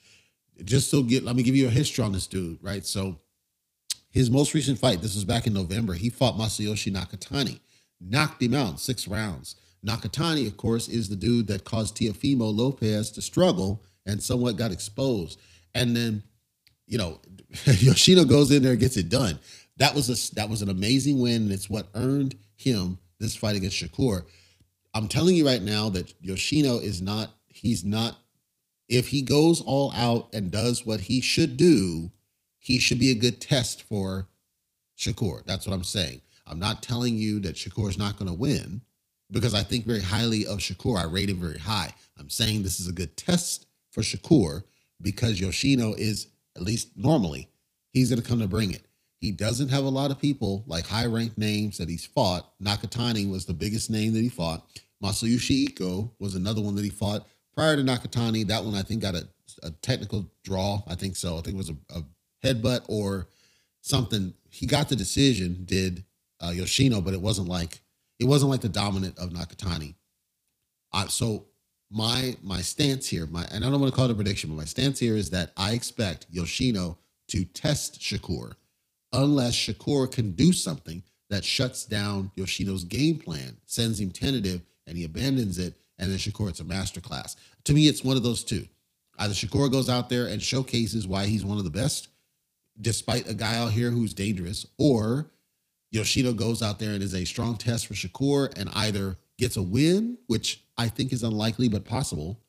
Just 0.64 0.90
so 0.90 1.04
get, 1.04 1.24
let 1.24 1.36
me 1.36 1.44
give 1.44 1.56
you 1.56 1.68
a 1.68 1.72
history 1.72 2.04
on 2.04 2.12
this 2.12 2.28
dude, 2.28 2.60
right? 2.62 2.86
So 2.86 3.20
his 4.10 4.32
most 4.32 4.54
recent 4.54 4.80
fight, 4.80 5.02
this 5.02 5.16
was 5.16 5.26
back 5.26 5.48
in 5.48 5.54
November, 5.54 5.94
he 5.94 6.10
fought 6.10 6.38
Masayoshi 6.38 6.94
Nakatani, 6.94 7.60
knocked 8.00 8.42
him 8.42 8.54
out 8.54 8.72
in 8.72 8.78
six 8.78 9.08
rounds. 9.08 9.56
Nakatani, 9.86 10.48
of 10.48 10.58
course, 10.58 10.88
is 10.88 11.10
the 11.10 11.16
dude 11.16 11.48
that 11.48 11.66
caused 11.66 11.98
Teofimo 11.98 12.56
Lopez 12.56 13.12
to 13.12 13.22
struggle 13.22 13.84
and 14.06 14.24
somewhat 14.24 14.58
got 14.58 14.72
exposed. 14.72 15.40
And 15.74 15.96
then 15.96 16.24
you 16.88 16.98
know, 16.98 17.20
Yoshino 17.66 18.26
goes 18.26 18.52
in 18.52 18.64
there 18.64 18.72
and 18.72 18.80
gets 18.80 18.98
it 18.98 19.10
done. 19.10 19.40
That 19.78 19.94
was 19.94 20.10
a 20.10 20.36
that 20.36 20.50
was 20.50 20.62
an 20.62 20.70
amazing 20.70 21.20
win, 21.20 21.44
and 21.44 21.52
it's 21.52 21.70
what 21.70 21.88
earned 21.96 22.36
him 22.56 22.98
this 23.20 23.36
fight 23.36 23.56
against 23.56 23.82
Shakur. 23.82 24.24
I'm 24.96 25.10
telling 25.10 25.36
you 25.36 25.46
right 25.46 25.62
now 25.62 25.90
that 25.90 26.14
Yoshino 26.22 26.80
is 26.80 27.02
not. 27.02 27.32
He's 27.50 27.84
not. 27.84 28.18
If 28.90 29.10
he 29.10 29.22
goes 29.22 29.62
all 29.62 29.92
out 29.94 30.30
and 30.34 30.52
does 30.52 30.86
what 30.86 31.02
he 31.02 31.22
should 31.22 31.58
do, 31.58 32.12
he 32.60 32.80
should 32.80 33.00
be 33.00 33.12
a 33.12 33.16
good 33.16 33.42
test 33.42 33.84
for 33.84 34.28
Shakur. 34.98 35.46
That's 35.46 35.68
what 35.68 35.74
I'm 35.74 35.84
saying. 35.84 36.22
I'm 36.48 36.60
not 36.60 36.82
telling 36.82 37.18
you 37.18 37.42
that 37.42 37.56
Shakur 37.58 37.90
is 37.90 37.98
not 37.98 38.18
going 38.18 38.30
to 38.30 38.38
win 38.38 38.82
because 39.32 39.54
I 39.54 39.64
think 39.64 39.86
very 39.86 40.02
highly 40.02 40.48
of 40.48 40.60
Shakur. 40.60 40.98
I 40.98 41.06
rate 41.06 41.30
him 41.30 41.42
very 41.42 41.60
high. 41.60 41.94
I'm 42.18 42.30
saying 42.30 42.64
this 42.64 42.80
is 42.80 42.88
a 42.88 42.94
good 42.94 43.18
test 43.18 43.68
for 43.92 44.02
Shakur 44.02 44.64
because 45.02 45.42
Yoshino 45.42 45.94
is 45.94 46.28
at 46.56 46.62
least 46.62 46.90
normally, 46.96 47.50
he's 47.92 48.10
going 48.10 48.22
to 48.22 48.28
come 48.28 48.40
to 48.40 48.48
bring 48.48 48.72
it. 48.72 48.86
He 49.20 49.32
doesn't 49.32 49.70
have 49.70 49.84
a 49.84 49.90
lot 49.90 50.12
of 50.12 50.20
people 50.20 50.64
like 50.68 50.88
high 50.88 51.08
ranked 51.08 51.38
names 51.38 51.78
that 51.80 51.90
he's 51.90 52.06
fought. 52.06 52.52
Nakatani 52.62 53.30
was 53.30 53.46
the 53.46 53.54
biggest 53.54 53.90
name 53.90 54.14
that 54.14 54.22
he 54.22 54.30
fought. 54.30 54.66
Masayuki 55.06 55.70
Ito 55.70 56.12
was 56.20 56.36
another 56.36 56.62
one 56.62 56.76
that 56.76 56.84
he 56.84 56.90
fought. 56.90 57.28
Prior 57.54 57.76
to 57.76 57.84
Nakatani, 57.84 58.48
that 58.48 58.64
one 58.64 58.76
I 58.76 58.82
think 58.82 59.02
got 59.02 59.16
a, 59.16 59.28
a 59.64 59.72
technical 59.82 60.30
draw. 60.44 60.82
I 60.88 60.96
think 60.96 61.16
so. 61.16 61.38
I 61.38 61.42
think 61.42 61.56
it 61.56 61.58
was 61.58 61.70
a, 61.70 61.78
a 61.96 62.04
headbutt 62.46 62.86
or 62.88 63.28
something. 63.82 64.34
He 64.50 64.66
got 64.66 64.90
the 64.90 64.96
decision, 64.96 65.64
did 65.66 66.04
uh, 66.42 66.50
Yoshino, 66.50 67.02
but 67.02 67.14
it 67.14 67.22
wasn't 67.22 67.48
like 67.48 67.82
it 68.20 68.26
wasn't 68.26 68.52
like 68.52 68.62
the 68.62 68.70
dominant 68.70 69.18
of 69.20 69.30
Nakatani. 69.30 69.96
So 71.10 71.46
my 71.92 72.36
my 72.42 72.62
stance 72.62 73.08
here, 73.08 73.26
my 73.26 73.46
and 73.52 73.64
I 73.64 73.70
don't 73.70 73.80
want 73.80 73.94
to 73.94 73.96
call 73.96 74.06
it 74.06 74.12
a 74.12 74.16
prediction, 74.16 74.50
but 74.50 74.58
my 74.58 74.66
stance 74.66 75.00
here 75.00 75.16
is 75.16 75.30
that 75.32 75.52
I 75.56 75.74
expect 75.74 76.26
Yoshino 76.32 76.98
to 77.30 77.46
test 77.46 78.00
Shakur 78.02 78.54
unless 79.14 79.56
Shakur 79.56 80.12
can 80.12 80.32
do 80.32 80.52
something 80.54 81.04
that 81.30 81.44
shuts 81.44 81.86
down 81.86 82.32
Yoshino's 82.36 82.84
game 82.84 83.18
plan, 83.18 83.58
sends 83.66 84.00
him 84.00 84.12
tentative, 84.12 84.62
and 84.88 84.98
he 84.98 85.04
abandons 85.04 85.58
it, 85.58 85.76
and 85.98 86.12
then 86.12 86.18
Shakur, 86.18 86.50
it's 86.50 86.60
a 86.60 86.64
masterclass. 86.64 87.36
To 87.66 87.74
me, 87.74 87.88
it's 87.88 88.04
one 88.04 88.18
of 88.18 88.24
those 88.24 88.44
two. 88.44 88.68
Either 89.18 89.34
Shakur 89.34 89.72
goes 89.72 89.90
out 89.90 90.10
there 90.10 90.28
and 90.28 90.42
showcases 90.42 91.08
why 91.08 91.26
he's 91.26 91.46
one 91.46 91.58
of 91.58 91.64
the 91.64 91.70
best, 91.70 92.10
despite 92.80 93.30
a 93.30 93.34
guy 93.34 93.56
out 93.56 93.72
here 93.72 93.92
who's 93.92 94.14
dangerous, 94.14 94.66
or 94.78 95.32
Yoshino 95.92 96.34
goes 96.34 96.62
out 96.62 96.80
there 96.80 96.92
and 96.92 97.02
is 97.02 97.16
a 97.16 97.26
strong 97.26 97.56
test 97.56 97.88
for 97.88 97.94
Shakur 97.94 98.54
and 98.58 98.70
either 98.76 99.18
gets 99.38 99.56
a 99.56 99.62
win, 99.62 100.18
which 100.28 100.62
I 100.78 100.90
think 100.90 101.14
is 101.14 101.24
unlikely 101.24 101.70
but 101.70 101.86
possible, 101.86 102.42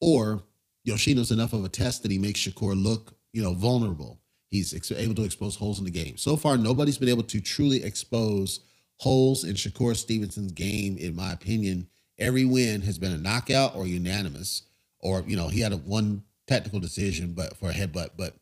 or 0.00 0.42
Yoshino's 0.84 1.30
enough 1.30 1.52
of 1.52 1.64
a 1.64 1.68
test 1.68 2.02
that 2.02 2.10
he 2.10 2.18
makes 2.18 2.40
Shakur 2.40 2.80
look, 2.80 3.14
you 3.32 3.42
know, 3.42 3.54
vulnerable. 3.54 4.18
He's 4.48 4.74
ex- 4.74 4.90
able 4.90 5.14
to 5.16 5.24
expose 5.24 5.56
holes 5.56 5.78
in 5.78 5.84
the 5.84 5.90
game. 5.90 6.16
So 6.16 6.36
far, 6.36 6.56
nobody's 6.56 6.98
been 6.98 7.08
able 7.08 7.24
to 7.24 7.40
truly 7.40 7.84
expose 7.84 8.60
holes 8.98 9.44
in 9.44 9.54
Shakur 9.54 9.96
Stevenson's 9.96 10.52
game, 10.52 10.96
in 10.98 11.16
my 11.16 11.32
opinion. 11.32 11.88
Every 12.18 12.44
win 12.44 12.82
has 12.82 12.98
been 12.98 13.12
a 13.12 13.18
knockout 13.18 13.76
or 13.76 13.86
unanimous, 13.86 14.62
or 15.00 15.24
you 15.26 15.36
know, 15.36 15.48
he 15.48 15.60
had 15.60 15.72
a 15.72 15.76
one 15.76 16.22
technical 16.46 16.80
decision, 16.80 17.32
but 17.32 17.56
for 17.56 17.70
a 17.70 17.74
headbutt. 17.74 18.10
But 18.16 18.34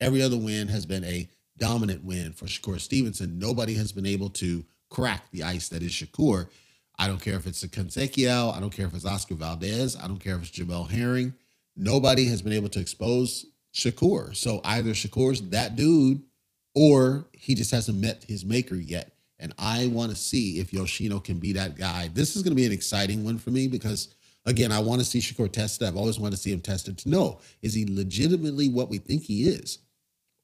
every 0.00 0.22
other 0.22 0.36
win 0.36 0.68
has 0.68 0.86
been 0.86 1.04
a 1.04 1.28
dominant 1.58 2.04
win 2.04 2.32
for 2.32 2.46
Shakur 2.46 2.80
Stevenson. 2.80 3.38
Nobody 3.38 3.74
has 3.74 3.92
been 3.92 4.06
able 4.06 4.30
to 4.30 4.64
crack 4.90 5.30
the 5.30 5.42
ice 5.42 5.68
that 5.68 5.82
is 5.82 5.92
Shakur. 5.92 6.48
I 6.98 7.08
don't 7.08 7.20
care 7.20 7.34
if 7.34 7.46
it's 7.46 7.62
a 7.64 7.68
Conceição. 7.68 8.54
I 8.54 8.60
don't 8.60 8.70
care 8.70 8.86
if 8.86 8.94
it's 8.94 9.04
Oscar 9.04 9.34
Valdez. 9.34 9.96
I 9.96 10.06
don't 10.06 10.20
care 10.20 10.36
if 10.36 10.42
it's 10.42 10.50
Jamel 10.50 10.88
Herring. 10.88 11.34
Nobody 11.76 12.26
has 12.26 12.40
been 12.40 12.52
able 12.52 12.68
to 12.68 12.80
expose 12.80 13.46
Shakur. 13.74 14.36
So 14.36 14.60
either 14.64 14.90
Shakur's 14.90 15.42
that 15.50 15.74
dude 15.74 16.22
or 16.74 17.26
he 17.32 17.54
just 17.54 17.72
hasn't 17.72 17.98
met 17.98 18.24
his 18.24 18.44
maker 18.44 18.76
yet. 18.76 19.13
And 19.38 19.52
I 19.58 19.88
want 19.88 20.10
to 20.10 20.16
see 20.16 20.60
if 20.60 20.72
Yoshino 20.72 21.18
can 21.18 21.38
be 21.38 21.52
that 21.54 21.76
guy. 21.76 22.08
This 22.12 22.36
is 22.36 22.42
going 22.42 22.52
to 22.52 22.56
be 22.56 22.66
an 22.66 22.72
exciting 22.72 23.24
one 23.24 23.38
for 23.38 23.50
me 23.50 23.66
because, 23.66 24.14
again, 24.46 24.70
I 24.70 24.78
want 24.78 25.00
to 25.00 25.04
see 25.04 25.18
Shakur 25.18 25.50
tested. 25.50 25.86
I've 25.86 25.96
always 25.96 26.18
wanted 26.18 26.36
to 26.36 26.42
see 26.42 26.52
him 26.52 26.60
tested 26.60 26.98
to 26.98 27.08
know 27.08 27.40
is 27.62 27.74
he 27.74 27.84
legitimately 27.86 28.68
what 28.68 28.88
we 28.88 28.98
think 28.98 29.22
he 29.22 29.48
is? 29.48 29.78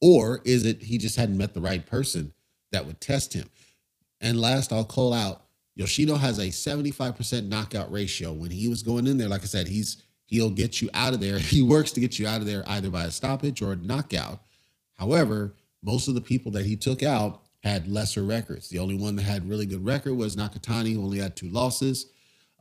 Or 0.00 0.40
is 0.44 0.64
it 0.64 0.82
he 0.82 0.99
just 0.99 1.16
hadn't 1.16 1.38
met 1.38 1.54
the 1.54 1.61
right 1.61 1.85
person 1.85 2.32
that 2.73 2.87
would 2.87 3.00
test 3.00 3.32
him? 3.32 3.49
And 4.20 4.40
last, 4.40 4.73
I'll 4.73 4.85
call 4.85 5.12
out 5.12 5.42
Yoshino 5.76 6.16
has 6.16 6.38
a 6.38 6.49
75% 6.49 7.49
knockout 7.49 7.90
ratio. 7.90 8.32
When 8.32 8.50
he 8.50 8.68
was 8.68 8.82
going 8.82 9.06
in 9.06 9.16
there, 9.16 9.28
like 9.28 9.42
I 9.42 9.47
said, 9.47 9.68
he's 9.68 10.02
he'll 10.26 10.50
get 10.50 10.82
you 10.82 10.90
out 10.94 11.14
of 11.14 11.20
there. 11.20 11.38
He 11.38 11.62
works 11.62 11.92
to 11.92 12.00
get 12.00 12.18
you 12.18 12.26
out 12.26 12.40
of 12.40 12.47
there 12.47 12.62
either 12.66 12.90
by 12.90 13.04
a 13.04 13.11
stoppage 13.11 13.62
or 13.62 13.73
a 13.73 13.76
knockout. 13.76 14.40
However, 14.94 15.54
most 15.82 16.09
of 16.09 16.14
the 16.14 16.20
people 16.20 16.52
that 16.52 16.66
he 16.66 16.76
took 16.76 17.02
out 17.02 17.42
had 17.62 17.88
lesser 17.88 18.22
records. 18.22 18.68
The 18.68 18.78
only 18.78 18.96
one 18.96 19.16
that 19.16 19.22
had 19.22 19.48
really 19.48 19.66
good 19.66 19.84
record 19.84 20.14
was 20.14 20.36
Nakatani, 20.36 20.94
who 20.94 21.04
only 21.04 21.18
had 21.18 21.36
two 21.36 21.48
losses. 21.48 22.06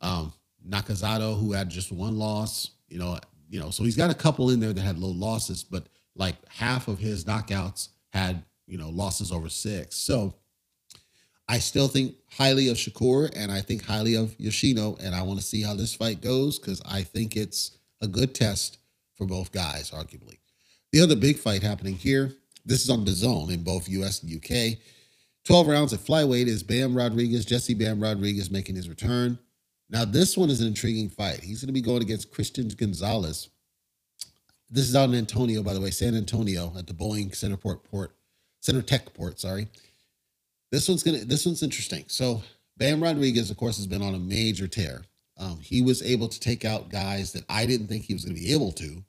Um, 0.01 0.33
Nakazato, 0.67 1.39
who 1.39 1.53
had 1.53 1.69
just 1.69 1.91
one 1.91 2.17
loss. 2.17 2.71
You 2.89 2.99
know, 2.99 3.17
you 3.49 3.59
know, 3.59 3.69
so 3.69 3.83
he's 3.83 3.95
got 3.95 4.11
a 4.11 4.15
couple 4.15 4.49
in 4.49 4.59
there 4.59 4.73
that 4.73 4.81
had 4.81 4.97
low 4.97 5.11
losses, 5.11 5.63
but 5.63 5.87
like 6.15 6.35
half 6.49 6.87
of 6.87 6.99
his 6.99 7.23
knockouts 7.25 7.89
had 8.11 8.43
you 8.67 8.77
know 8.77 8.89
losses 8.89 9.31
over 9.31 9.49
six. 9.49 9.95
So 9.95 10.33
I 11.47 11.59
still 11.59 11.87
think 11.87 12.15
highly 12.29 12.69
of 12.69 12.77
Shakur 12.77 13.31
and 13.35 13.51
I 13.51 13.61
think 13.61 13.83
highly 13.83 14.15
of 14.15 14.35
Yoshino, 14.37 14.97
and 15.01 15.15
I 15.15 15.23
want 15.23 15.39
to 15.39 15.45
see 15.45 15.63
how 15.63 15.73
this 15.73 15.95
fight 15.95 16.21
goes 16.21 16.59
because 16.59 16.81
I 16.85 17.01
think 17.01 17.35
it's 17.35 17.77
a 18.01 18.07
good 18.07 18.35
test 18.35 18.77
for 19.15 19.25
both 19.25 19.51
guys, 19.51 19.91
arguably. 19.91 20.37
The 20.91 21.01
other 21.01 21.15
big 21.15 21.37
fight 21.37 21.63
happening 21.63 21.95
here, 21.95 22.33
this 22.69 22.83
is 22.83 22.89
on 22.89 23.03
DAZN 23.03 23.51
in 23.51 23.63
both 23.63 23.89
US 23.89 24.23
and 24.23 24.33
UK. 24.33 24.77
12 25.45 25.67
rounds 25.67 25.93
at 25.93 25.99
flyweight 25.99 26.47
is 26.47 26.61
Bam 26.61 26.95
Rodriguez, 26.95 27.43
Jesse 27.43 27.73
Bam 27.73 27.99
Rodriguez 27.99 28.51
making 28.51 28.75
his 28.75 28.87
return. 28.87 29.39
Now, 29.89 30.05
this 30.05 30.37
one 30.37 30.51
is 30.51 30.61
an 30.61 30.67
intriguing 30.67 31.09
fight. 31.09 31.39
He's 31.43 31.61
going 31.61 31.67
to 31.67 31.73
be 31.73 31.81
going 31.81 32.03
against 32.03 32.31
Christian 32.31 32.67
Gonzalez. 32.67 33.49
This 34.69 34.87
is 34.87 34.95
out 34.95 35.09
in 35.09 35.15
Antonio, 35.15 35.63
by 35.63 35.73
the 35.73 35.81
way, 35.81 35.89
San 35.89 36.15
Antonio 36.15 36.71
at 36.77 36.85
the 36.85 36.93
Boeing 36.93 37.35
Center 37.35 37.57
Port 37.57 37.83
Port 37.83 38.15
Center 38.61 38.83
Tech 38.83 39.11
Port. 39.15 39.39
Sorry. 39.39 39.67
This 40.71 40.87
one's 40.87 41.01
gonna. 41.01 41.25
This 41.25 41.47
one's 41.47 41.63
interesting. 41.63 42.03
So 42.05 42.43
Bam 42.77 43.01
Rodriguez, 43.01 43.49
of 43.49 43.57
course, 43.57 43.77
has 43.77 43.87
been 43.87 44.03
on 44.03 44.13
a 44.13 44.19
major 44.19 44.67
tear. 44.67 45.01
Um, 45.37 45.59
he 45.59 45.81
was 45.81 46.03
able 46.03 46.27
to 46.27 46.39
take 46.39 46.65
out 46.65 46.89
guys 46.89 47.33
that 47.33 47.45
I 47.49 47.65
didn't 47.65 47.87
think 47.87 48.03
he 48.03 48.13
was 48.13 48.25
going 48.25 48.35
to 48.35 48.41
be 48.41 48.53
able 48.53 48.73
to, 48.73 49.03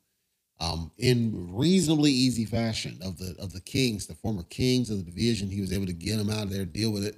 um, 0.60 0.90
in 0.98 1.48
reasonably 1.52 2.12
easy 2.12 2.44
fashion. 2.44 2.98
Of 3.02 3.18
the 3.18 3.34
of 3.38 3.52
the 3.52 3.60
Kings, 3.60 4.06
the 4.06 4.14
former 4.14 4.42
Kings 4.44 4.90
of 4.90 4.98
the 4.98 5.10
division, 5.10 5.50
he 5.50 5.60
was 5.60 5.72
able 5.72 5.86
to 5.86 5.92
get 5.92 6.18
them 6.18 6.30
out 6.30 6.44
of 6.44 6.50
there, 6.50 6.64
deal 6.64 6.92
with 6.92 7.04
it 7.04 7.16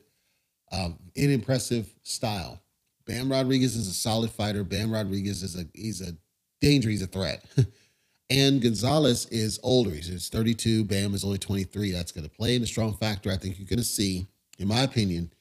um, 0.73 0.99
in 1.15 1.31
impressive 1.31 1.93
style. 2.03 2.61
Bam 3.07 3.31
Rodriguez 3.31 3.77
is 3.77 3.89
a 3.89 3.95
solid 3.95 4.31
fighter. 4.31 4.65
Bam 4.65 4.93
Rodriguez 4.93 5.43
is 5.43 5.57
a 5.57 5.67
he's 5.75 6.01
a 6.01 6.17
danger. 6.61 6.89
He's 6.89 7.03
a 7.03 7.07
threat. 7.07 7.45
and 8.31 8.63
Gonzalez 8.63 9.27
is 9.27 9.59
older. 9.63 9.91
He's 9.91 10.29
32. 10.29 10.85
Bam 10.85 11.15
is 11.15 11.25
only 11.25 11.39
23. 11.39 11.91
That's 11.91 12.13
going 12.13 12.25
to 12.25 12.31
play 12.31 12.57
in 12.57 12.63
a 12.63 12.67
strong 12.67 12.95
factor. 12.95 13.31
I 13.31 13.37
think 13.37 13.59
you're 13.59 13.69
going 13.69 13.79
to 13.79 13.85
see, 13.85 14.27
in 14.59 14.69
my 14.69 14.83
opinion, 14.83 15.33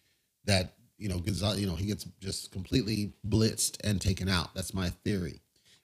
that 0.46 0.74
you 0.98 1.08
know 1.08 1.20
Gonzalez. 1.20 1.62
You 1.62 1.68
know 1.68 1.76
he 1.76 1.86
gets 1.86 2.06
just 2.20 2.52
completely 2.52 3.14
blitzed 3.28 3.78
and 3.84 4.02
taken 4.02 4.28
out. 4.28 4.54
That's 4.56 4.74
my 4.74 4.90
theory, 4.90 5.42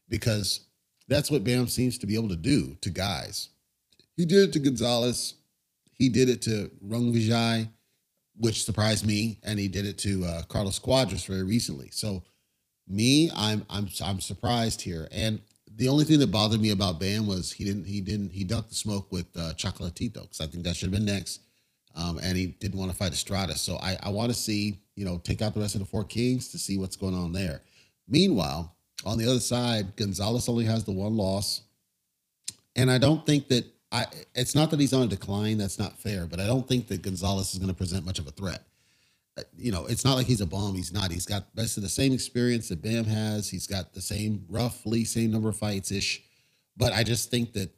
because 0.09 0.66
that's 1.07 1.31
what 1.31 1.43
Bam 1.43 1.67
seems 1.67 1.97
to 1.99 2.07
be 2.07 2.15
able 2.15 2.29
to 2.29 2.35
do 2.35 2.75
to 2.81 2.89
guys. 2.89 3.49
He 4.15 4.25
did 4.25 4.49
it 4.49 4.53
to 4.53 4.59
Gonzalez. 4.59 5.35
He 5.93 6.09
did 6.09 6.29
it 6.29 6.41
to 6.43 6.71
Rungvisai 6.85 7.69
which 8.37 8.63
surprised 8.63 9.05
me, 9.05 9.39
and 9.43 9.59
he 9.59 9.67
did 9.67 9.85
it 9.85 9.97
to 9.99 10.23
uh, 10.25 10.41
Carlos 10.43 10.79
Cuadras 10.79 11.25
very 11.25 11.43
recently. 11.43 11.89
So, 11.91 12.23
me, 12.87 13.29
I'm 13.35 13.65
I'm 13.69 13.89
I'm 14.03 14.21
surprised 14.21 14.81
here. 14.81 15.07
And 15.11 15.41
the 15.75 15.89
only 15.89 16.05
thing 16.05 16.19
that 16.19 16.31
bothered 16.31 16.61
me 16.61 16.69
about 16.71 16.99
Bam 16.99 17.27
was 17.27 17.51
he 17.51 17.65
didn't 17.65 17.85
he 17.85 18.01
didn't 18.01 18.31
he 18.31 18.43
ducked 18.43 18.69
the 18.69 18.75
smoke 18.75 19.11
with 19.11 19.25
uh, 19.35 19.53
Chocolatito 19.53 20.21
because 20.21 20.41
I 20.41 20.47
think 20.47 20.63
that 20.63 20.75
should 20.75 20.91
have 20.91 20.99
been 20.99 21.05
next. 21.05 21.41
Um, 21.95 22.19
and 22.21 22.37
he 22.37 22.47
didn't 22.47 22.77
want 22.77 22.91
to 22.91 22.97
fight 22.97 23.11
Estrada. 23.11 23.57
So 23.57 23.77
I, 23.77 23.97
I 24.03 24.09
want 24.09 24.29
to 24.29 24.35
see, 24.35 24.79
you 24.95 25.03
know, 25.03 25.17
take 25.17 25.41
out 25.41 25.55
the 25.55 25.59
rest 25.59 25.73
of 25.73 25.79
the 25.79 25.87
four 25.87 26.03
kings 26.03 26.49
to 26.49 26.59
see 26.59 26.77
what's 26.77 26.95
going 26.95 27.15
on 27.15 27.31
there. 27.31 27.63
Meanwhile, 28.07 28.75
on 29.07 29.17
the 29.17 29.25
other 29.25 29.39
side, 29.39 29.95
Gonzalez 29.95 30.49
only 30.49 30.65
has 30.65 30.83
the 30.83 30.91
one 30.91 31.15
loss. 31.15 31.61
And 32.75 32.91
I 32.91 32.97
don't 32.97 33.25
think 33.25 33.47
that 33.47 33.65
I 33.91 34.05
it's 34.35 34.53
not 34.53 34.69
that 34.71 34.79
he's 34.79 34.93
on 34.93 35.03
a 35.03 35.07
decline. 35.07 35.57
That's 35.57 35.79
not 35.79 35.97
fair. 35.97 36.27
But 36.27 36.39
I 36.39 36.45
don't 36.45 36.67
think 36.67 36.87
that 36.87 37.01
Gonzalez 37.01 37.53
is 37.53 37.59
going 37.59 37.69
to 37.69 37.75
present 37.75 38.05
much 38.05 38.19
of 38.19 38.27
a 38.27 38.31
threat. 38.31 38.63
Uh, 39.37 39.43
you 39.57 39.71
know, 39.71 39.85
it's 39.85 40.03
not 40.03 40.15
like 40.15 40.27
he's 40.27 40.41
a 40.41 40.45
bomb. 40.45 40.75
He's 40.75 40.91
not. 40.91 41.11
He's 41.11 41.25
got 41.25 41.55
basically 41.55 41.83
the 41.83 41.89
same 41.89 42.11
experience 42.11 42.69
that 42.69 42.81
Bam 42.81 43.05
has. 43.05 43.49
He's 43.49 43.65
got 43.65 43.93
the 43.93 44.01
same 44.01 44.45
roughly 44.49 45.05
same 45.05 45.31
number 45.31 45.49
of 45.49 45.55
fights 45.55 45.91
ish. 45.91 46.21
But 46.75 46.93
I 46.93 47.03
just 47.03 47.31
think 47.31 47.53
that 47.53 47.71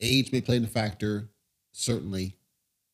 age 0.00 0.32
may 0.32 0.40
play 0.40 0.56
in 0.56 0.64
a 0.64 0.68
factor. 0.68 1.28
Certainly, 1.72 2.34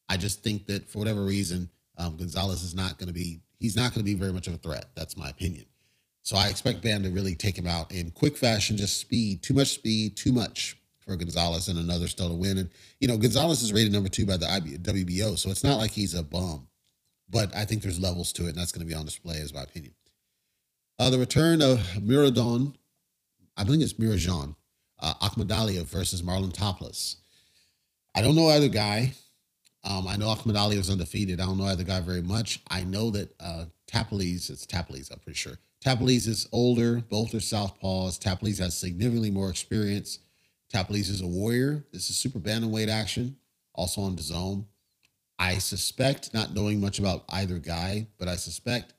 I 0.08 0.16
just 0.16 0.42
think 0.42 0.66
that 0.66 0.90
for 0.90 0.99
whatever 0.99 1.25
reason, 1.25 1.70
um, 1.97 2.16
Gonzalez 2.16 2.62
is 2.62 2.75
not 2.75 2.99
going 2.99 3.08
to 3.08 3.14
be. 3.14 3.40
He's 3.61 3.76
not 3.76 3.94
going 3.94 4.04
to 4.04 4.04
be 4.04 4.14
very 4.14 4.32
much 4.32 4.47
of 4.47 4.54
a 4.54 4.58
threat. 4.58 4.87
That's 4.94 5.16
my 5.16 5.28
opinion. 5.30 5.64
So 6.28 6.37
I 6.37 6.49
expect 6.49 6.82
Bam 6.82 7.04
to 7.04 7.08
really 7.08 7.35
take 7.35 7.56
him 7.56 7.66
out 7.66 7.90
in 7.90 8.11
quick 8.11 8.37
fashion. 8.37 8.76
Just 8.76 9.00
speed, 9.00 9.42
too 9.42 9.54
much 9.54 9.68
speed, 9.68 10.14
too 10.14 10.30
much 10.30 10.76
for 11.00 11.16
Gonzalez 11.16 11.68
and 11.68 11.78
another 11.78 12.06
still 12.06 12.28
to 12.28 12.35
win. 12.35 12.58
And, 12.58 12.68
you 13.00 13.08
know, 13.08 13.16
Gonzalez 13.16 13.62
is 13.62 13.73
rated 13.73 13.94
number 13.94 14.11
two 14.11 14.26
by 14.26 14.37
the 14.37 14.44
WBO, 14.44 15.38
so 15.38 15.49
it's 15.49 15.64
not 15.64 15.78
like 15.78 15.90
he's 15.90 16.12
a 16.12 16.23
bum. 16.23 16.68
But 17.30 17.56
I 17.56 17.64
think 17.64 17.80
there's 17.80 17.99
levels 17.99 18.30
to 18.35 18.44
it, 18.44 18.50
and 18.50 18.56
that's 18.58 18.73
going 18.73 18.87
to 18.87 18.94
be 18.94 18.94
on 18.94 19.06
display, 19.06 19.37
is 19.37 19.54
my 19.54 19.62
opinion. 19.62 19.94
Uh, 20.99 21.08
the 21.08 21.18
return 21.18 21.62
of 21.62 21.78
Miradon, 21.97 22.75
I 23.56 23.64
think 23.64 23.82
it's 23.82 23.94
Mirajan, 23.94 24.54
uh, 25.00 25.14
Akhmadaliev 25.23 25.85
versus 25.85 26.20
Marlon 26.20 26.52
Taples. 26.52 27.16
I 28.14 28.20
don't 28.20 28.37
know 28.37 28.49
either 28.49 28.68
guy. 28.68 29.14
Um, 29.82 30.06
I 30.06 30.16
know 30.16 30.26
Akhmadaliev 30.26 30.76
was 30.76 30.90
undefeated. 30.90 31.40
I 31.40 31.47
don't 31.47 31.56
know 31.56 31.64
either 31.64 31.85
guy 31.85 32.00
very 32.00 32.20
much. 32.20 32.61
I 32.68 32.85
know 32.85 33.08
that 33.12 33.35
uh, 33.40 33.64
Taples, 33.90 34.50
it's 34.50 34.66
Taples, 34.66 35.11
I'm 35.11 35.20
pretty 35.20 35.38
sure. 35.38 35.56
Taples 35.85 36.26
is 36.26 36.49
older. 36.52 37.00
Both 37.00 37.35
are 37.35 37.38
southpaws. 37.38 38.18
Taples 38.18 38.58
has 38.58 38.76
significantly 38.76 39.30
more 39.30 39.50
experience. 39.50 40.18
Taples 40.73 41.08
is 41.08 41.20
a 41.20 41.26
warrior. 41.26 41.85
This 41.92 42.11
is 42.11 42.16
super 42.16 42.38
bantamweight 42.38 42.88
action, 42.88 43.37
also 43.75 44.02
on 44.02 44.16
DAZN. 44.16 44.64
I 45.38 45.58
suspect, 45.58 46.35
not 46.35 46.54
knowing 46.54 46.80
much 46.80 46.99
about 46.99 47.25
either 47.28 47.58
guy, 47.58 48.08
but 48.18 48.28
I 48.28 48.37
suspect, 48.37 48.92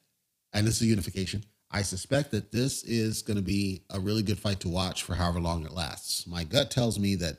and 0.54 0.66
this 0.66 0.78
is 0.78 0.84
a 0.84 0.86
unification. 0.86 1.44
I 1.70 1.82
suspect 1.84 2.32
that 2.32 2.52
this 2.52 2.84
is 2.84 3.22
going 3.22 3.38
to 3.38 3.44
be 3.44 3.84
a 3.92 4.00
really 4.00 4.24
good 4.24 4.40
fight 4.40 4.62
to 4.62 4.70
watch 4.70 5.04
for 5.04 5.14
however 5.16 5.40
long 5.40 5.66
it 5.66 5.74
lasts. 5.74 6.26
My 6.26 6.44
gut 6.44 6.72
tells 6.72 6.98
me 6.98 7.16
that 7.16 7.38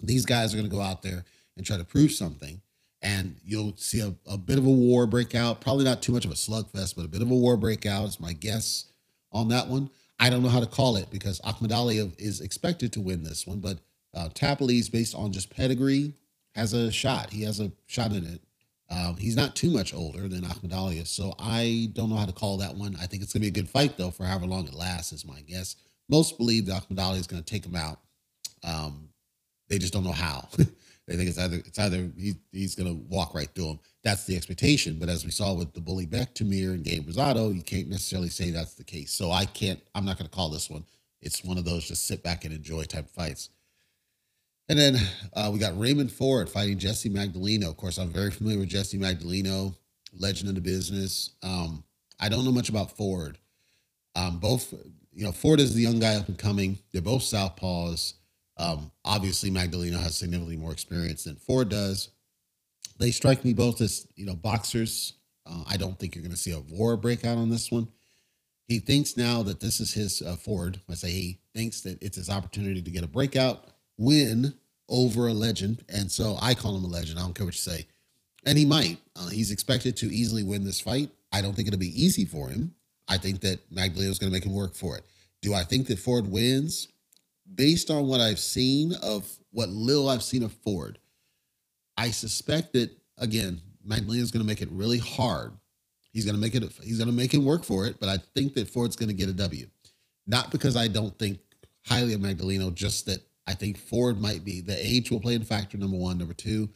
these 0.00 0.24
guys 0.24 0.54
are 0.54 0.56
going 0.56 0.70
to 0.70 0.74
go 0.74 0.80
out 0.80 1.02
there 1.02 1.24
and 1.56 1.66
try 1.66 1.76
to 1.76 1.84
prove 1.84 2.12
something, 2.12 2.62
and 3.02 3.36
you'll 3.44 3.76
see 3.76 4.00
a, 4.00 4.14
a 4.30 4.38
bit 4.38 4.58
of 4.58 4.66
a 4.66 4.70
war 4.70 5.06
break 5.06 5.34
out. 5.34 5.60
Probably 5.60 5.84
not 5.84 6.02
too 6.02 6.12
much 6.12 6.24
of 6.24 6.30
a 6.30 6.34
slugfest, 6.34 6.94
but 6.94 7.04
a 7.04 7.08
bit 7.08 7.22
of 7.22 7.30
a 7.30 7.34
war 7.34 7.56
breakout 7.56 8.08
is 8.08 8.20
my 8.20 8.32
guess 8.32 8.86
on 9.32 9.48
that 9.48 9.66
one. 9.68 9.90
I 10.20 10.30
don't 10.30 10.42
know 10.42 10.48
how 10.48 10.60
to 10.60 10.66
call 10.66 10.96
it 10.96 11.10
because 11.10 11.40
Akhmadaliev 11.40 12.12
is 12.18 12.40
expected 12.40 12.92
to 12.92 13.00
win 13.00 13.24
this 13.24 13.46
one, 13.46 13.58
but 13.58 13.78
uh, 14.14 14.28
Tapales, 14.28 14.90
based 14.90 15.16
on 15.16 15.32
just 15.32 15.50
pedigree, 15.50 16.14
has 16.54 16.74
a 16.74 16.92
shot. 16.92 17.30
He 17.30 17.42
has 17.42 17.58
a 17.58 17.72
shot 17.86 18.12
in 18.12 18.24
it. 18.24 18.40
Um, 18.88 19.16
he's 19.16 19.36
not 19.36 19.56
too 19.56 19.70
much 19.70 19.94
older 19.94 20.28
than 20.28 20.42
Akhmadaliev, 20.42 21.06
so 21.06 21.34
I 21.38 21.88
don't 21.94 22.10
know 22.10 22.16
how 22.16 22.26
to 22.26 22.32
call 22.32 22.58
that 22.58 22.76
one. 22.76 22.94
I 23.00 23.06
think 23.06 23.22
it's 23.22 23.32
going 23.32 23.40
to 23.42 23.50
be 23.50 23.58
a 23.58 23.62
good 23.62 23.70
fight, 23.70 23.96
though, 23.96 24.10
for 24.10 24.24
however 24.24 24.46
long 24.46 24.68
it 24.68 24.74
lasts, 24.74 25.12
is 25.12 25.26
my 25.26 25.40
guess. 25.40 25.76
Most 26.08 26.36
believe 26.36 26.66
that 26.66 26.82
Akhmadaliev 26.82 27.20
is 27.20 27.26
going 27.26 27.42
to 27.42 27.50
take 27.50 27.64
him 27.64 27.74
out. 27.74 27.98
Um, 28.62 29.08
they 29.68 29.78
just 29.78 29.94
don't 29.94 30.04
know 30.04 30.12
how. 30.12 30.46
they 31.12 31.18
think 31.18 31.30
it's 31.30 31.38
either 31.38 31.58
it's 31.58 31.78
either 31.80 32.10
he, 32.18 32.34
he's 32.52 32.76
going 32.76 32.88
to 32.88 33.04
walk 33.08 33.34
right 33.34 33.50
through 33.54 33.68
him 33.70 33.76
that's 34.04 34.24
the 34.26 34.36
expectation. 34.36 34.98
But 34.98 35.10
as 35.10 35.26
we 35.26 35.32
saw 35.32 35.54
with 35.54 35.74
the 35.74 35.82
bully 35.82 36.06
Bektemir 36.08 36.74
and 36.74 36.84
Gabe 36.84 37.08
Rosado, 37.08 37.54
you 37.54 37.62
can't 37.62 37.88
necessarily 37.90 38.30
say 38.30 38.50
that's 38.50 38.74
the 38.76 38.84
case. 38.84 39.12
So 39.12 39.32
I 39.32 39.46
can't, 39.46 39.80
I'm 39.94 40.06
not 40.06 40.18
going 40.18 40.30
to 40.30 40.36
call 40.36 40.50
this 40.50 40.70
one. 40.70 40.86
It's 41.22 41.44
one 41.44 41.58
of 41.58 41.66
those 41.66 41.86
just 41.88 42.06
sit 42.08 42.24
back 42.24 42.46
and 42.46 42.54
enjoy 42.54 42.84
type 42.84 43.10
fights. 43.10 43.50
And 44.68 44.78
then 44.78 44.96
uh, 45.34 45.50
we 45.52 45.58
got 45.60 45.78
Raymond 45.78 46.12
Ford 46.12 46.48
fighting 46.50 46.78
Jessie 46.78 47.10
Magdaleno. 47.10 47.70
Of 47.70 47.76
course, 47.78 47.98
I'm 47.98 48.10
very 48.10 48.30
familiar 48.30 48.60
with 48.60 48.70
Jessie 48.70 48.98
Magdaleno, 48.98 49.76
legend 50.18 50.50
of 50.50 50.56
the 50.56 50.62
business. 50.62 51.32
Um, 51.42 51.84
I 52.20 52.28
don't 52.28 52.44
know 52.44 52.52
much 52.52 52.70
about 52.70 52.96
Ford. 52.96 53.38
Um, 54.16 54.38
both, 54.38 54.74
you 55.14 55.24
know, 55.24 55.32
Ford 55.32 55.60
is 55.60 55.74
the 55.74 55.82
young 55.82 56.00
guy 56.00 56.16
up 56.16 56.28
and 56.28 56.38
coming. 56.38 56.78
They're 56.92 57.02
both 57.02 57.22
southpaws. 57.22 58.14
Um, 58.56 58.92
obviously, 59.04 59.50
Magdaleno 59.50 60.00
has 60.00 60.16
significantly 60.16 60.56
more 60.56 60.72
experience 60.72 61.24
than 61.24 61.36
Ford 61.36 61.68
does 61.68 62.10
they 62.98 63.10
strike 63.10 63.44
me 63.44 63.52
both 63.52 63.80
as 63.80 64.06
you 64.16 64.26
know 64.26 64.34
boxers. 64.34 65.14
Uh, 65.44 65.64
I 65.68 65.76
don't 65.76 65.98
think 65.98 66.14
you're 66.14 66.22
going 66.22 66.34
to 66.34 66.38
see 66.38 66.52
a 66.52 66.60
war 66.60 66.96
breakout 66.96 67.36
on 67.36 67.50
this 67.50 67.70
one. 67.70 67.88
He 68.68 68.78
thinks 68.78 69.16
now 69.16 69.42
that 69.42 69.60
this 69.60 69.80
is 69.80 69.92
his 69.92 70.22
uh, 70.22 70.36
Ford. 70.36 70.80
I 70.88 70.94
say 70.94 71.10
he 71.10 71.40
thinks 71.54 71.80
that 71.82 72.00
it's 72.00 72.16
his 72.16 72.30
opportunity 72.30 72.80
to 72.80 72.90
get 72.90 73.04
a 73.04 73.08
breakout 73.08 73.66
win 73.98 74.54
over 74.88 75.26
a 75.26 75.32
legend, 75.32 75.84
and 75.88 76.10
so 76.10 76.38
I 76.40 76.54
call 76.54 76.76
him 76.76 76.84
a 76.84 76.88
legend. 76.88 77.18
I 77.18 77.22
don't 77.22 77.34
care 77.34 77.46
what 77.46 77.54
you 77.54 77.72
say, 77.72 77.86
and 78.46 78.56
he 78.56 78.64
might. 78.64 78.98
Uh, 79.16 79.28
he's 79.28 79.50
expected 79.50 79.96
to 79.98 80.14
easily 80.14 80.44
win 80.44 80.64
this 80.64 80.80
fight. 80.80 81.10
I 81.32 81.42
don't 81.42 81.54
think 81.54 81.68
it'll 81.68 81.80
be 81.80 82.02
easy 82.02 82.24
for 82.24 82.48
him. 82.48 82.74
I 83.08 83.18
think 83.18 83.40
that 83.40 83.68
Magdaleno 83.74 84.10
is 84.10 84.18
going 84.18 84.30
to 84.30 84.36
make 84.36 84.46
him 84.46 84.54
work 84.54 84.74
for 84.74 84.96
it. 84.96 85.04
Do 85.40 85.54
I 85.54 85.64
think 85.64 85.88
that 85.88 85.98
Ford 85.98 86.30
wins? 86.30 86.88
Based 87.54 87.90
on 87.90 88.06
what 88.06 88.20
I've 88.20 88.38
seen 88.38 88.94
of 89.02 89.30
what 89.50 89.68
little 89.68 90.08
I've 90.08 90.22
seen 90.22 90.42
of 90.42 90.52
Ford, 90.52 90.98
I 91.96 92.10
suspect 92.10 92.72
that 92.74 92.90
again, 93.18 93.60
is 93.88 94.30
going 94.30 94.42
to 94.42 94.46
make 94.46 94.62
it 94.62 94.68
really 94.70 94.98
hard. 94.98 95.52
He's 96.12 96.24
going 96.24 96.34
to 96.34 96.40
make 96.40 96.54
it. 96.54 96.62
He's 96.82 96.98
going 96.98 97.08
to 97.08 97.14
make 97.14 97.32
him 97.32 97.44
work 97.44 97.64
for 97.64 97.86
it. 97.86 97.98
But 97.98 98.08
I 98.08 98.18
think 98.34 98.54
that 98.54 98.68
Ford's 98.68 98.96
going 98.96 99.08
to 99.08 99.14
get 99.14 99.28
a 99.28 99.32
W, 99.32 99.66
not 100.26 100.50
because 100.50 100.76
I 100.76 100.88
don't 100.88 101.18
think 101.18 101.38
highly 101.86 102.12
of 102.12 102.20
Magdaleno, 102.20 102.74
just 102.74 103.06
that 103.06 103.20
I 103.46 103.54
think 103.54 103.78
Ford 103.78 104.20
might 104.20 104.44
be 104.44 104.60
the 104.60 104.76
age 104.78 105.10
will 105.10 105.20
play 105.20 105.34
in 105.34 105.42
factor. 105.42 105.78
Number 105.78 105.96
one, 105.96 106.18
number 106.18 106.34
two, 106.34 106.68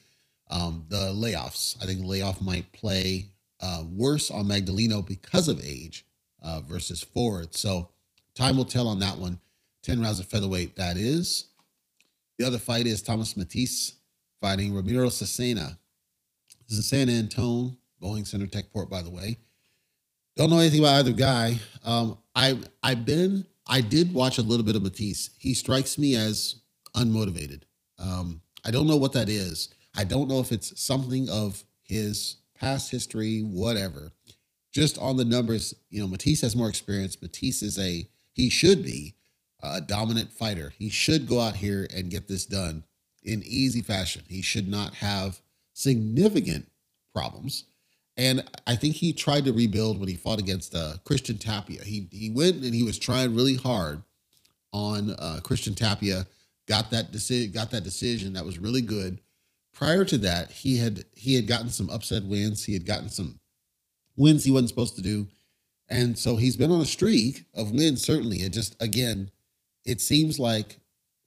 um, 0.50 0.84
the 0.88 1.12
layoffs. 1.12 1.80
I 1.82 1.86
think 1.86 2.04
layoff 2.04 2.40
might 2.40 2.72
play 2.72 3.26
uh, 3.60 3.84
worse 3.90 4.30
on 4.30 4.46
Magdaleno 4.46 5.06
because 5.06 5.48
of 5.48 5.64
age 5.64 6.06
uh, 6.42 6.60
versus 6.60 7.02
Ford. 7.02 7.54
So 7.54 7.90
time 8.34 8.56
will 8.56 8.64
tell 8.64 8.88
on 8.88 9.00
that 9.00 9.18
one. 9.18 9.38
10 9.86 10.00
rounds 10.00 10.18
of 10.18 10.26
featherweight, 10.26 10.74
that 10.74 10.96
is. 10.96 11.44
The 12.38 12.46
other 12.46 12.58
fight 12.58 12.88
is 12.88 13.02
Thomas 13.02 13.36
Mattice 13.36 13.94
fighting 14.40 14.74
Ramiro 14.74 15.06
Cesena. 15.06 15.78
This 16.68 16.78
is 16.78 16.88
San 16.88 17.08
Antone, 17.08 17.76
Boeing 18.02 18.26
Center 18.26 18.46
Techport, 18.46 18.90
by 18.90 19.00
the 19.00 19.10
way. 19.10 19.38
Don't 20.36 20.50
know 20.50 20.58
anything 20.58 20.80
about 20.80 20.96
either 20.96 21.12
guy. 21.12 21.60
Um, 21.84 22.18
I 22.34 22.58
I've 22.82 23.06
been 23.06 23.46
I 23.68 23.80
did 23.80 24.12
watch 24.12 24.38
a 24.38 24.42
little 24.42 24.66
bit 24.66 24.74
of 24.74 24.82
Mattice. 24.82 25.30
He 25.38 25.54
strikes 25.54 25.98
me 25.98 26.16
as 26.16 26.56
unmotivated. 26.96 27.62
Um, 28.00 28.42
I 28.64 28.72
don't 28.72 28.88
know 28.88 28.96
what 28.96 29.12
that 29.12 29.28
is. 29.28 29.68
I 29.96 30.02
don't 30.02 30.28
know 30.28 30.40
if 30.40 30.50
it's 30.50 30.80
something 30.82 31.30
of 31.30 31.62
his 31.84 32.38
past 32.58 32.90
history, 32.90 33.40
whatever. 33.40 34.10
Just 34.72 34.98
on 34.98 35.16
the 35.16 35.24
numbers, 35.24 35.74
you 35.90 36.00
know, 36.00 36.08
Mattice 36.08 36.42
has 36.42 36.56
more 36.56 36.68
experience. 36.68 37.22
Mattice 37.22 37.62
is 37.62 37.78
a 37.78 38.08
he 38.32 38.50
should 38.50 38.82
be 38.82 39.14
a 39.74 39.80
dominant 39.80 40.32
fighter. 40.32 40.72
He 40.78 40.88
should 40.88 41.28
go 41.28 41.40
out 41.40 41.56
here 41.56 41.86
and 41.94 42.10
get 42.10 42.28
this 42.28 42.46
done 42.46 42.84
in 43.22 43.42
easy 43.44 43.82
fashion. 43.82 44.22
He 44.28 44.42
should 44.42 44.68
not 44.68 44.94
have 44.94 45.40
significant 45.72 46.70
problems. 47.14 47.64
And 48.16 48.44
I 48.66 48.76
think 48.76 48.94
he 48.94 49.12
tried 49.12 49.44
to 49.44 49.52
rebuild 49.52 49.98
when 49.98 50.08
he 50.08 50.14
fought 50.16 50.38
against 50.38 50.74
uh, 50.74 50.94
Christian 51.04 51.36
Tapia. 51.36 51.82
He 51.84 52.08
he 52.10 52.30
went 52.30 52.64
and 52.64 52.74
he 52.74 52.82
was 52.82 52.98
trying 52.98 53.34
really 53.34 53.56
hard 53.56 54.02
on 54.72 55.10
uh, 55.18 55.40
Christian 55.42 55.74
Tapia. 55.74 56.26
Got 56.66 56.90
that 56.90 57.12
decision. 57.12 57.52
Got 57.52 57.70
that 57.72 57.84
decision. 57.84 58.32
That 58.32 58.46
was 58.46 58.58
really 58.58 58.80
good. 58.80 59.20
Prior 59.74 60.04
to 60.06 60.16
that, 60.18 60.50
he 60.50 60.78
had 60.78 61.04
he 61.14 61.34
had 61.34 61.46
gotten 61.46 61.68
some 61.68 61.90
upset 61.90 62.24
wins. 62.24 62.64
He 62.64 62.72
had 62.72 62.86
gotten 62.86 63.10
some 63.10 63.38
wins 64.16 64.44
he 64.44 64.50
wasn't 64.50 64.70
supposed 64.70 64.96
to 64.96 65.02
do, 65.02 65.28
and 65.90 66.18
so 66.18 66.36
he's 66.36 66.56
been 66.56 66.72
on 66.72 66.80
a 66.80 66.86
streak 66.86 67.44
of 67.54 67.72
wins. 67.72 68.02
Certainly, 68.02 68.38
it 68.38 68.54
just 68.54 68.80
again, 68.82 69.30
it 69.86 70.00
seems 70.00 70.38
like 70.38 70.78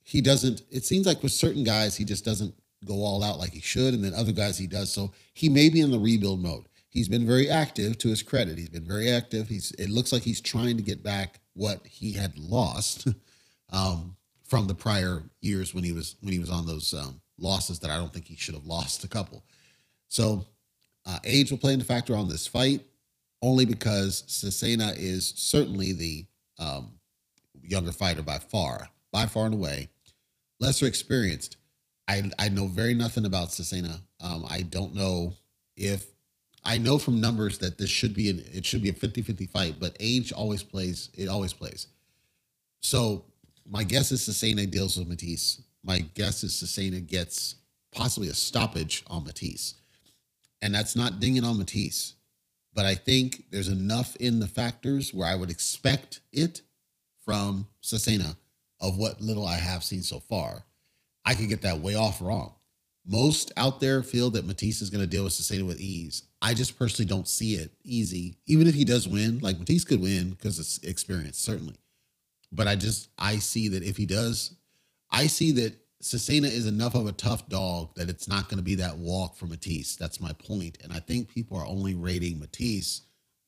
he 0.02 0.20
doesn't. 0.20 0.62
It 0.70 0.84
seems 0.84 1.06
like 1.06 1.22
with 1.22 1.32
certain 1.32 1.64
guys, 1.64 1.96
he 1.96 2.04
just 2.04 2.24
doesn't 2.24 2.54
go 2.84 2.94
all 2.94 3.22
out 3.22 3.38
like 3.38 3.52
he 3.52 3.60
should, 3.60 3.94
and 3.94 4.04
then 4.04 4.14
other 4.14 4.32
guys 4.32 4.58
he 4.58 4.66
does. 4.66 4.92
So 4.92 5.12
he 5.34 5.48
may 5.48 5.68
be 5.68 5.80
in 5.80 5.90
the 5.90 5.98
rebuild 5.98 6.40
mode 6.40 6.66
he's 6.90 7.08
been 7.08 7.26
very 7.26 7.48
active 7.48 7.96
to 7.98 8.08
his 8.08 8.22
credit. 8.22 8.58
He's 8.58 8.68
been 8.68 8.86
very 8.86 9.08
active. 9.08 9.48
He's 9.48 9.70
it 9.72 9.88
looks 9.88 10.12
like 10.12 10.22
he's 10.22 10.40
trying 10.40 10.76
to 10.76 10.82
get 10.82 11.02
back 11.02 11.40
what 11.54 11.86
he 11.86 12.12
had 12.12 12.36
lost 12.36 13.08
um, 13.70 14.16
from 14.44 14.66
the 14.66 14.74
prior 14.74 15.22
years 15.40 15.74
when 15.74 15.84
he 15.84 15.92
was 15.92 16.16
when 16.20 16.32
he 16.32 16.38
was 16.38 16.50
on 16.50 16.66
those 16.66 16.92
um, 16.92 17.20
losses 17.38 17.78
that 17.78 17.90
I 17.90 17.96
don't 17.96 18.12
think 18.12 18.26
he 18.26 18.36
should 18.36 18.54
have 18.54 18.66
lost 18.66 19.04
a 19.04 19.08
couple. 19.08 19.44
So 20.08 20.44
uh, 21.06 21.18
age 21.24 21.50
will 21.50 21.58
play 21.58 21.72
into 21.72 21.86
factor 21.86 22.14
on 22.14 22.28
this 22.28 22.46
fight 22.46 22.82
only 23.42 23.64
because 23.64 24.22
Cesena 24.24 24.94
is 24.98 25.32
certainly 25.36 25.92
the 25.92 26.26
um, 26.58 26.92
younger 27.70 27.92
fighter 27.92 28.22
by 28.22 28.38
far, 28.38 28.88
by 29.12 29.26
far 29.26 29.46
and 29.46 29.54
away, 29.54 29.88
lesser 30.60 30.86
experienced. 30.86 31.56
I, 32.08 32.30
I 32.38 32.48
know 32.48 32.66
very 32.66 32.94
nothing 32.94 33.24
about 33.26 33.50
Cesena. 33.50 34.00
Um, 34.20 34.46
I 34.48 34.62
don't 34.62 34.94
know 34.94 35.34
if 35.76 36.06
I 36.64 36.78
know 36.78 36.98
from 36.98 37.20
numbers 37.20 37.58
that 37.58 37.78
this 37.78 37.90
should 37.90 38.14
be 38.14 38.30
an 38.30 38.44
it 38.52 38.66
should 38.66 38.82
be 38.82 38.90
a 38.90 38.92
50-50 38.94 39.48
fight, 39.50 39.76
but 39.80 39.96
age 40.00 40.32
always 40.32 40.62
plays, 40.62 41.10
it 41.16 41.28
always 41.28 41.52
plays. 41.52 41.86
So 42.82 43.24
my 43.68 43.84
guess 43.84 44.12
is 44.12 44.22
Cesena 44.28 44.70
deals 44.70 44.98
with 44.98 45.08
Mattice. 45.08 45.62
My 45.84 46.00
guess 46.14 46.44
is 46.44 46.52
Cesena 46.52 47.06
gets 47.06 47.56
possibly 47.92 48.28
a 48.28 48.34
stoppage 48.34 49.04
on 49.08 49.24
Mattice. 49.24 49.74
And 50.62 50.74
that's 50.74 50.96
not 50.96 51.20
dinging 51.20 51.44
on 51.44 51.58
Mattice. 51.58 52.14
But 52.74 52.86
I 52.86 52.94
think 52.94 53.44
there's 53.50 53.68
enough 53.68 54.16
in 54.16 54.40
the 54.40 54.46
factors 54.48 55.14
where 55.14 55.28
I 55.28 55.34
would 55.34 55.50
expect 55.50 56.20
it 56.32 56.62
from 57.24 57.66
Cesena 57.82 58.36
of 58.80 58.96
what 58.96 59.20
little 59.20 59.46
I 59.46 59.56
have 59.56 59.84
seen 59.84 60.02
so 60.02 60.20
far. 60.20 60.64
I 61.24 61.34
could 61.34 61.48
get 61.48 61.62
that 61.62 61.80
way 61.80 61.94
off 61.94 62.20
wrong. 62.20 62.54
Most 63.06 63.52
out 63.56 63.80
there 63.80 64.02
feel 64.02 64.30
that 64.30 64.46
Mattice 64.46 64.82
is 64.82 64.90
going 64.90 65.02
to 65.02 65.06
deal 65.06 65.24
with 65.24 65.32
Cesena 65.32 65.66
with 65.66 65.80
ease. 65.80 66.24
I 66.42 66.54
just 66.54 66.78
personally 66.78 67.08
don't 67.08 67.28
see 67.28 67.54
it 67.54 67.72
easy. 67.82 68.36
Even 68.46 68.66
if 68.66 68.74
he 68.74 68.84
does 68.84 69.08
win, 69.08 69.38
like 69.40 69.58
Mattice 69.58 69.84
could 69.86 70.00
win 70.00 70.30
because 70.30 70.58
it's 70.58 70.78
experience, 70.78 71.38
certainly. 71.38 71.76
But 72.52 72.68
I 72.68 72.76
just 72.76 73.08
I 73.18 73.36
see 73.36 73.68
that 73.68 73.82
if 73.82 73.96
he 73.96 74.06
does, 74.06 74.54
I 75.10 75.26
see 75.26 75.52
that 75.52 75.76
Cesena 76.02 76.46
is 76.46 76.66
enough 76.66 76.94
of 76.94 77.06
a 77.06 77.12
tough 77.12 77.48
dog 77.48 77.94
that 77.96 78.08
it's 78.08 78.26
not 78.26 78.48
going 78.48 78.56
to 78.56 78.64
be 78.64 78.76
that 78.76 78.96
walk 78.96 79.36
for 79.36 79.46
Mattice. 79.46 79.96
That's 79.96 80.20
my 80.20 80.32
point. 80.32 80.78
And 80.82 80.92
I 80.92 81.00
think 81.00 81.28
people 81.28 81.58
are 81.58 81.66
only 81.66 81.94
rating 81.94 82.40
Mattice 82.40 83.02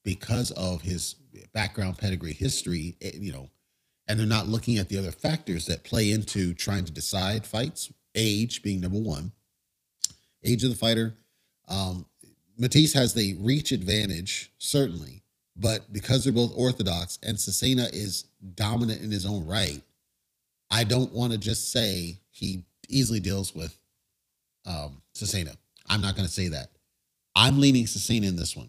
because 0.05 0.51
of 0.53 0.83
his 0.83 1.15
background, 1.55 1.99
pedigree, 1.99 2.35
history, 2.35 2.97
eh, 3.01 3.13
you 3.15 3.33
know, 3.33 3.49
and 4.13 4.21
they're 4.21 4.27
not 4.27 4.47
looking 4.47 4.77
at 4.77 4.91
the 4.91 4.99
other 4.99 5.11
factors 5.11 5.65
that 5.65 5.85
play 5.85 6.11
into 6.11 6.53
trying 6.53 6.85
to 6.85 6.93
decide 6.93 7.47
fights, 7.47 7.91
age 8.15 8.63
being 8.63 8.79
number 8.79 8.99
one, 8.99 9.33
age 10.45 10.63
of 10.63 10.69
the 10.69 10.77
fighter. 10.77 11.15
Um, 11.67 12.05
Mattice 12.59 12.93
has 12.93 13.15
the 13.15 13.39
reach 13.41 13.73
advantage, 13.73 14.53
certainly, 14.59 15.23
but 15.57 15.91
because 15.95 16.25
they're 16.25 16.33
both 16.35 16.53
orthodox 16.55 17.19
and 17.23 17.39
Cesena 17.39 17.89
is 17.91 18.27
dominant 18.55 19.01
in 19.01 19.11
his 19.11 19.25
own 19.25 19.47
right, 19.47 19.81
I 20.71 20.85
don't 20.85 21.15
want 21.15 21.33
to 21.33 21.39
just 21.39 21.73
say 21.73 22.19
he 22.31 22.67
easily 22.91 23.19
deals 23.19 23.55
with 23.55 23.75
um, 24.67 25.01
Cesena. 25.15 25.57
I'm 25.89 26.03
not 26.03 26.17
going 26.17 26.27
to 26.27 26.33
say 26.33 26.49
that. 26.49 26.69
I'm 27.35 27.61
leaning 27.61 27.87
Cesena 27.87 28.29
in 28.29 28.37
this 28.37 28.55
one 28.55 28.69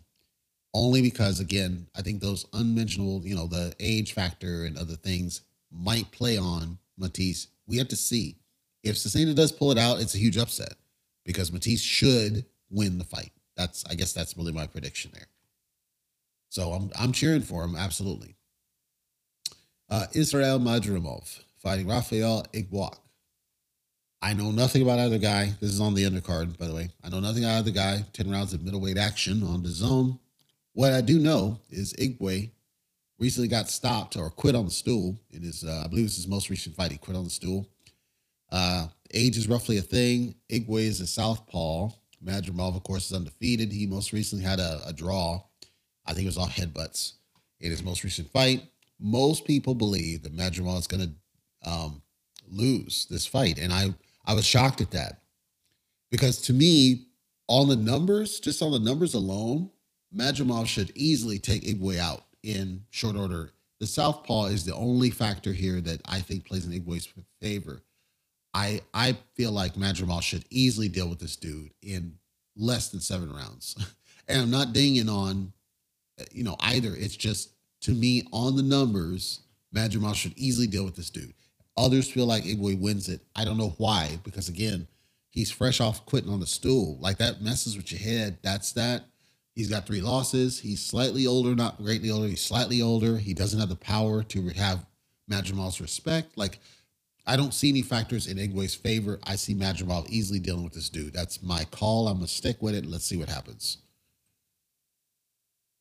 only 0.73 1.01
because, 1.01 1.39
again, 1.39 1.87
I 1.95 2.01
think 2.01 2.21
those 2.21 2.45
unmentionable, 2.53 3.21
you 3.25 3.35
know, 3.35 3.47
the 3.47 3.75
age 3.79 4.13
factor 4.13 4.65
and 4.65 4.77
other 4.77 4.95
things 4.95 5.41
might 5.71 6.09
play 6.11 6.37
on 6.37 6.77
Mattice. 6.97 7.47
We 7.67 7.77
have 7.77 7.87
to 7.89 7.95
see. 7.95 8.37
If 8.83 8.95
Cesena 8.95 9.35
does 9.35 9.51
pull 9.51 9.71
it 9.71 9.77
out, 9.77 10.01
it's 10.01 10.15
a 10.15 10.19
huge 10.19 10.37
upset 10.37 10.73
because 11.25 11.51
Mattice 11.51 11.81
should 11.81 12.45
win 12.69 12.97
the 12.97 13.03
fight. 13.05 13.31
That's 13.55 13.85
I 13.89 13.93
guess 13.95 14.13
that's 14.13 14.35
really 14.35 14.51
my 14.51 14.67
prediction 14.67 15.11
there. 15.13 15.27
So 16.49 16.71
I'm 16.71 16.91
I'm 16.99 17.11
cheering 17.11 17.41
for 17.41 17.63
him 17.63 17.75
absolutely. 17.75 18.35
Uh, 19.89 20.07
Israel 20.13 20.59
Madrimov 20.59 21.41
fighting 21.59 21.87
Rafael 21.87 22.45
Igbokwe. 22.53 22.97
I 24.21 24.33
know 24.33 24.51
nothing 24.51 24.81
about 24.81 24.99
either 24.99 25.17
guy. 25.17 25.53
This 25.59 25.71
is 25.71 25.81
on 25.81 25.93
the 25.93 26.05
undercard, 26.05 26.57
by 26.57 26.67
the 26.67 26.73
way. 26.73 26.89
I 27.03 27.09
know 27.09 27.19
nothing 27.19 27.43
about 27.43 27.57
either 27.59 27.71
guy. 27.71 28.05
10 28.13 28.31
rounds 28.31 28.53
of 28.53 28.63
middleweight 28.63 28.97
action 28.97 29.43
on 29.43 29.61
DAZN. 29.61 30.17
What 30.73 30.93
I 30.93 31.01
do 31.01 31.19
know 31.19 31.59
is 31.69 31.93
Igwe 31.93 32.51
recently 33.19 33.47
got 33.47 33.69
stopped 33.69 34.17
or 34.17 34.29
quit 34.29 34.55
on 34.55 34.65
the 34.65 34.71
stool 34.71 35.17
in 35.31 35.43
his, 35.43 35.63
uh, 35.63 35.83
I 35.85 35.87
believe 35.87 36.05
it's 36.05 36.15
his 36.15 36.27
most 36.27 36.49
recent 36.49 36.75
fight. 36.75 36.91
He 36.91 36.97
quit 36.97 37.15
on 37.15 37.23
the 37.23 37.29
stool. 37.29 37.67
Uh, 38.51 38.87
age 39.13 39.37
is 39.37 39.47
roughly 39.47 39.77
a 39.77 39.81
thing. 39.81 40.35
Igwe 40.49 40.81
is 40.81 40.99
a 40.99 41.07
southpaw. 41.07 41.89
Madrimov, 42.23 42.75
of 42.75 42.83
course, 42.83 43.11
is 43.11 43.15
undefeated. 43.15 43.71
He 43.71 43.85
most 43.85 44.13
recently 44.13 44.43
had 44.43 44.59
a, 44.59 44.81
a 44.87 44.93
draw. 44.93 45.41
I 46.05 46.13
think 46.13 46.23
it 46.23 46.29
was 46.29 46.37
all 46.37 46.47
headbutts 46.47 47.13
in 47.59 47.71
his 47.71 47.83
most 47.83 48.03
recent 48.03 48.31
fight. 48.31 48.63
Most 48.99 49.45
people 49.45 49.75
believe 49.75 50.23
that 50.23 50.35
Madrimov 50.35 50.79
is 50.79 50.87
going 50.87 51.15
to 51.63 51.69
um, 51.69 52.01
lose 52.47 53.05
this 53.09 53.25
fight, 53.25 53.57
and 53.57 53.73
I 53.73 53.93
I 54.25 54.33
was 54.33 54.45
shocked 54.45 54.81
at 54.81 54.91
that 54.91 55.21
because 56.11 56.41
to 56.43 56.53
me, 56.53 57.07
on 57.47 57.67
the 57.67 57.75
numbers, 57.75 58.39
just 58.39 58.61
on 58.61 58.71
the 58.71 58.79
numbers 58.79 59.13
alone, 59.13 59.69
Madrimov 60.15 60.67
should 60.67 60.91
easily 60.95 61.39
take 61.39 61.63
Igbokwe 61.63 61.97
out 61.97 62.23
in 62.43 62.83
short 62.91 63.15
order. 63.15 63.51
The 63.79 63.87
southpaw 63.87 64.45
is 64.45 64.65
the 64.65 64.75
only 64.75 65.09
factor 65.09 65.51
here 65.53 65.81
that 65.81 66.01
I 66.05 66.19
think 66.19 66.45
plays 66.45 66.65
in 66.65 66.71
Igbokwe's 66.71 67.07
favor. 67.41 67.81
I 68.53 68.81
I 68.93 69.17
feel 69.35 69.51
like 69.51 69.73
Madrimov 69.73 70.21
should 70.21 70.45
easily 70.49 70.89
deal 70.89 71.09
with 71.09 71.19
this 71.19 71.35
dude 71.35 71.71
in 71.81 72.17
less 72.55 72.89
than 72.89 72.99
seven 72.99 73.33
rounds. 73.33 73.75
and 74.27 74.41
I'm 74.41 74.51
not 74.51 74.73
dinging 74.73 75.09
on, 75.09 75.51
uh, 76.19 76.25
you 76.31 76.43
know, 76.43 76.55
either. 76.59 76.93
It's 76.95 77.15
just 77.15 77.51
to 77.81 77.91
me 77.91 78.27
on 78.31 78.55
the 78.55 78.63
numbers, 78.63 79.41
Madrimov 79.75 80.15
should 80.15 80.37
easily 80.37 80.67
deal 80.67 80.85
with 80.85 80.95
this 80.95 81.09
dude. 81.09 81.33
Others 81.75 82.11
feel 82.11 82.27
like 82.27 82.43
Igbokwe 82.43 82.79
wins 82.79 83.09
it. 83.09 83.21
I 83.35 83.43
don't 83.43 83.57
know 83.57 83.73
why, 83.77 84.19
because 84.23 84.47
again, 84.47 84.87
he's 85.31 85.49
fresh 85.51 85.81
off 85.81 86.05
quitting 86.05 86.31
on 86.31 86.39
the 86.39 86.45
stool. 86.45 86.97
Like 86.99 87.17
that 87.17 87.41
messes 87.41 87.75
with 87.75 87.91
your 87.91 87.99
head. 87.99 88.37
That's 88.43 88.71
that. 88.73 89.05
He's 89.55 89.69
got 89.69 89.85
three 89.85 90.01
losses. 90.01 90.59
He's 90.59 90.83
slightly 90.83 91.27
older, 91.27 91.53
not 91.55 91.77
greatly 91.77 92.09
older. 92.09 92.27
He's 92.27 92.41
slightly 92.41 92.81
older. 92.81 93.17
He 93.17 93.33
doesn't 93.33 93.59
have 93.59 93.69
the 93.69 93.75
power 93.75 94.23
to 94.23 94.49
have 94.49 94.85
Madrimov's 95.29 95.79
respect. 95.79 96.37
Like 96.37 96.59
I 97.25 97.37
don't 97.37 97.53
see 97.53 97.69
any 97.69 97.81
factors 97.83 98.27
in 98.27 98.37
Igwe's 98.37 98.75
favor. 98.75 99.19
I 99.23 99.35
see 99.35 99.55
Madrimov 99.55 100.09
easily 100.09 100.39
dealing 100.39 100.63
with 100.63 100.73
this 100.73 100.89
dude. 100.89 101.13
That's 101.13 101.41
my 101.41 101.63
call. 101.65 102.07
I'm 102.07 102.17
gonna 102.17 102.27
stick 102.27 102.61
with 102.61 102.75
it. 102.75 102.85
Let's 102.85 103.05
see 103.05 103.17
what 103.17 103.29
happens. 103.29 103.77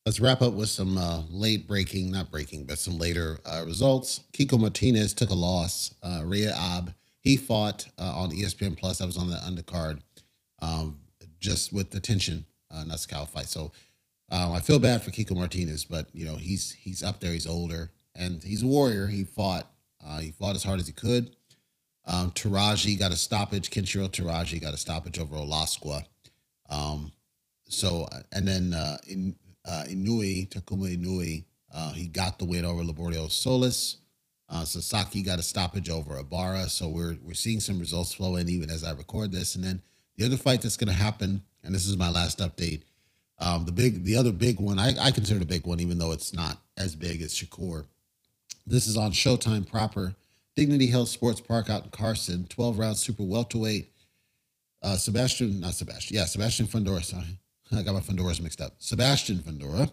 Let's 0.07 0.21
wrap 0.21 0.43
up 0.43 0.55
with 0.55 0.69
some 0.69 0.99
uh, 0.99 1.23
late 1.31 1.67
breaking, 1.69 2.11
not 2.11 2.31
breaking, 2.31 2.65
but 2.65 2.79
some 2.79 2.99
later 2.99 3.39
uh, 3.47 3.63
results. 3.65 4.21
Kiko 4.33 4.59
Martinez 4.59 5.15
took 5.15 5.31
a 5.31 5.35
loss. 5.35 5.95
Uh, 6.03 6.23
Reiya 6.25 6.53
Abe, 6.77 6.89
he 7.21 7.37
fought 7.37 7.87
uh, 7.99 8.13
on 8.17 8.33
ESPN 8.33 8.77
Plus. 8.77 9.01
I 9.01 9.07
was 9.07 9.17
on 9.17 9.31
the 9.31 9.37
undercard, 9.37 10.01
um, 10.61 10.99
just 11.39 11.73
with 11.73 11.91
the 11.91 12.01
Tenshin, 12.01 12.45
uh, 12.73 12.85
cow 13.09 13.25
fight. 13.25 13.47
So 13.47 13.73
um, 14.31 14.53
I 14.53 14.61
feel 14.61 14.79
bad 14.79 15.03
for 15.03 15.11
Kiko 15.11 15.37
Martinez, 15.37 15.85
but 15.85 16.07
you 16.13 16.25
know 16.25 16.37
he's 16.37 16.73
he's 16.73 17.03
up 17.03 17.21
there. 17.21 17.33
He's 17.33 17.47
older 17.47 17.91
and 18.15 18.43
he's 18.43 18.63
a 18.63 18.67
warrior. 18.67 19.07
He 19.07 19.25
fought 19.25 19.67
Uh, 20.05 20.19
he 20.21 20.33
fought 20.33 20.57
as 20.57 20.65
hard 20.65 20.81
as 20.81 20.87
he 20.87 20.93
could. 20.93 21.37
Um, 22.07 22.33
Teraji 22.33 22.99
got 22.99 23.13
a 23.13 23.17
stoppage. 23.17 23.71
Kenshiro 23.71 24.09
Taraji 24.09 24.61
got 24.61 24.75
a 24.75 24.77
stoppage 24.77 25.19
over 25.21 25.37
Olasqua. 25.37 26.05
Um, 26.69 27.13
so, 27.69 28.09
and 28.33 28.47
then 28.47 28.75
uh, 28.75 28.99
in, 29.07 29.37
uh, 29.65 29.85
Inoue, 29.89 30.49
Takuma 30.49 30.97
Inoue, 30.97 31.45
uh, 31.73 31.93
he 31.93 32.09
got 32.09 32.39
the 32.39 32.45
win 32.45 32.65
over 32.65 32.83
Liborio 32.83 33.31
Solis. 33.31 33.99
Uh, 34.49 34.65
Sasaki 34.65 35.23
got 35.23 35.39
a 35.39 35.43
stoppage 35.43 35.89
over 35.89 36.19
Ibarra. 36.19 36.69
So 36.69 36.89
we're 36.89 37.17
we're 37.23 37.35
seeing 37.35 37.61
some 37.61 37.79
results 37.79 38.13
flow 38.13 38.37
in 38.37 38.49
even 38.49 38.71
as 38.71 38.83
I 38.85 38.93
record 38.93 39.31
this. 39.33 39.55
And 39.55 39.65
then 39.65 39.81
the 40.17 40.27
other 40.27 40.37
fight 40.37 40.61
that's 40.63 40.77
going 40.77 40.93
to 40.93 41.03
happen, 41.03 41.43
and 41.65 41.75
this 41.75 41.87
is 41.87 41.97
my 41.97 42.11
last 42.11 42.39
update. 42.39 42.83
Um, 43.39 43.65
the 43.65 43.73
big, 43.73 44.05
the 44.05 44.17
other 44.17 44.33
big 44.33 44.61
one, 44.61 44.79
I, 44.79 44.95
I 45.01 45.11
consider 45.11 45.41
the 45.41 45.47
big 45.47 45.67
one, 45.67 45.81
even 45.81 45.99
though 45.99 46.13
it's 46.13 46.33
not 46.33 46.59
as 46.77 46.95
big 46.95 47.23
as 47.23 47.35
Shakur. 47.35 47.87
This 48.67 48.87
is 48.87 48.97
on 48.97 49.11
Showtime 49.13 49.69
proper. 49.69 50.15
Dignity 50.55 50.87
Health 50.87 51.09
Sports 51.09 51.41
Park 51.41 51.71
out 51.71 51.85
in 51.85 51.91
Carson, 51.91 52.47
12 52.49 52.79
round 52.79 52.97
super 52.97 53.25
welterweight. 53.25 53.89
Uh, 54.83 54.97
Sebastian, 54.97 55.61
not 55.61 55.75
Sebastian, 55.75 56.17
yeah, 56.17 56.25
Sebastian 56.25 56.67
Fundora. 56.67 57.03
Sorry, 57.03 57.39
I 57.73 57.83
got 57.83 57.95
my 57.95 58.01
Fundoras 58.01 58.41
mixed 58.41 58.61
up. 58.61 58.75
Sebastian 58.79 59.39
Fundora 59.39 59.91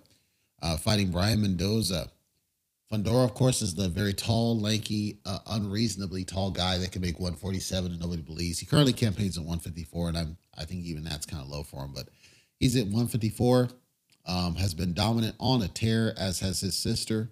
uh, 0.61 0.77
fighting 0.77 1.11
Brian 1.11 1.41
Mendoza. 1.41 2.09
Fundora, 2.91 3.23
of 3.23 3.35
course, 3.35 3.61
is 3.61 3.75
the 3.75 3.87
very 3.87 4.13
tall, 4.13 4.59
lanky, 4.59 5.19
uh, 5.23 5.39
unreasonably 5.47 6.25
tall 6.25 6.49
guy 6.49 6.79
that 6.79 6.91
can 6.91 7.03
make 7.03 7.19
147 7.19 7.91
and 7.91 8.01
nobody 8.01 8.23
believes. 8.23 8.57
He 8.59 8.65
currently 8.65 8.93
campaigns 8.93 9.37
at 9.37 9.43
154, 9.43 10.09
and 10.09 10.17
I'm 10.17 10.37
I 10.57 10.65
think 10.65 10.83
even 10.85 11.03
that's 11.03 11.25
kind 11.25 11.41
of 11.41 11.49
low 11.49 11.63
for 11.63 11.85
him, 11.85 11.93
but 11.93 12.09
he's 12.59 12.75
at 12.75 12.85
154. 12.85 13.69
Um, 14.25 14.55
has 14.55 14.73
been 14.73 14.93
dominant 14.93 15.35
on 15.39 15.61
a 15.63 15.67
tear, 15.67 16.13
as 16.17 16.39
has 16.41 16.59
his 16.59 16.77
sister. 16.77 17.31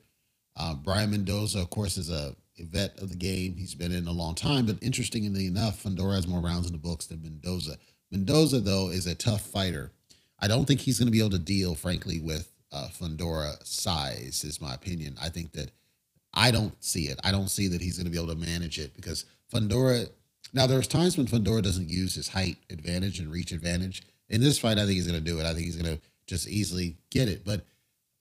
Uh, 0.55 0.73
Brian 0.73 1.11
Mendoza, 1.11 1.59
of 1.59 1.69
course, 1.69 1.97
is 1.97 2.09
a 2.09 2.35
vet 2.59 2.97
of 2.99 3.09
the 3.09 3.15
game. 3.15 3.55
He's 3.55 3.75
been 3.75 3.91
in 3.91 4.07
a 4.07 4.11
long 4.11 4.33
time, 4.33 4.65
but 4.65 4.81
interestingly 4.81 5.45
enough, 5.45 5.83
Fundora 5.83 6.15
has 6.15 6.27
more 6.27 6.41
rounds 6.41 6.65
in 6.65 6.71
the 6.71 6.79
books 6.79 7.05
than 7.05 7.21
Mendoza. 7.21 7.77
Mendoza, 8.09 8.59
though, 8.59 8.89
is 8.89 9.05
a 9.05 9.13
tough 9.13 9.41
fighter. 9.41 9.91
I 10.39 10.47
don't 10.47 10.65
think 10.65 10.79
he's 10.79 10.97
going 10.97 11.07
to 11.07 11.11
be 11.11 11.19
able 11.19 11.31
to 11.31 11.39
deal, 11.39 11.75
frankly, 11.75 12.19
with 12.19 12.51
uh, 12.71 12.87
Fundora 12.91 13.65
size, 13.65 14.43
is 14.43 14.61
my 14.61 14.73
opinion. 14.73 15.15
I 15.21 15.29
think 15.29 15.53
that 15.53 15.71
I 16.33 16.51
don't 16.51 16.73
see 16.83 17.05
it. 17.05 17.19
I 17.23 17.31
don't 17.31 17.49
see 17.49 17.67
that 17.69 17.81
he's 17.81 17.97
going 17.97 18.05
to 18.05 18.11
be 18.11 18.17
able 18.17 18.33
to 18.33 18.39
manage 18.39 18.79
it 18.79 18.95
because 18.95 19.25
Fundora. 19.51 20.09
Now, 20.53 20.65
there's 20.65 20.87
times 20.87 21.17
when 21.17 21.27
Fundora 21.27 21.61
doesn't 21.61 21.89
use 21.89 22.15
his 22.15 22.29
height 22.29 22.57
advantage 22.69 23.19
and 23.19 23.31
reach 23.31 23.51
advantage. 23.51 24.03
In 24.29 24.41
this 24.41 24.59
fight, 24.59 24.77
I 24.77 24.81
think 24.81 24.93
he's 24.93 25.07
going 25.07 25.19
to 25.19 25.25
do 25.25 25.39
it. 25.39 25.45
I 25.45 25.53
think 25.53 25.65
he's 25.65 25.75
going 25.75 25.97
to 25.97 26.01
just 26.25 26.47
easily 26.47 26.95
get 27.09 27.27
it. 27.27 27.43
But 27.43 27.65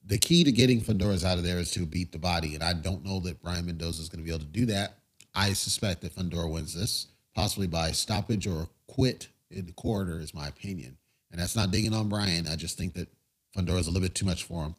the 0.05 0.17
key 0.17 0.43
to 0.43 0.51
getting 0.51 0.81
Fundoras 0.81 1.25
out 1.25 1.37
of 1.37 1.43
there 1.43 1.57
is 1.57 1.71
to 1.71 1.85
beat 1.85 2.11
the 2.11 2.17
body. 2.17 2.55
And 2.55 2.63
I 2.63 2.73
don't 2.73 3.05
know 3.05 3.19
that 3.21 3.41
Brian 3.41 3.65
Mendoza 3.65 4.01
is 4.01 4.09
going 4.09 4.23
to 4.23 4.25
be 4.25 4.33
able 4.33 4.45
to 4.45 4.51
do 4.51 4.65
that. 4.67 4.97
I 5.35 5.53
suspect 5.53 6.01
that 6.01 6.15
Fundora 6.15 6.51
wins 6.51 6.73
this, 6.73 7.07
possibly 7.35 7.67
by 7.67 7.91
stoppage 7.91 8.47
or 8.47 8.67
quit 8.87 9.27
in 9.51 9.65
the 9.65 9.73
corridor, 9.73 10.19
is 10.19 10.33
my 10.33 10.47
opinion. 10.47 10.97
And 11.31 11.41
that's 11.41 11.55
not 11.55 11.71
digging 11.71 11.93
on 11.93 12.09
Brian. 12.09 12.47
I 12.47 12.55
just 12.55 12.77
think 12.77 12.93
that 12.95 13.09
Fundora 13.57 13.79
is 13.79 13.87
a 13.87 13.91
little 13.91 14.07
bit 14.07 14.15
too 14.15 14.25
much 14.25 14.43
for 14.43 14.63
him. 14.63 14.75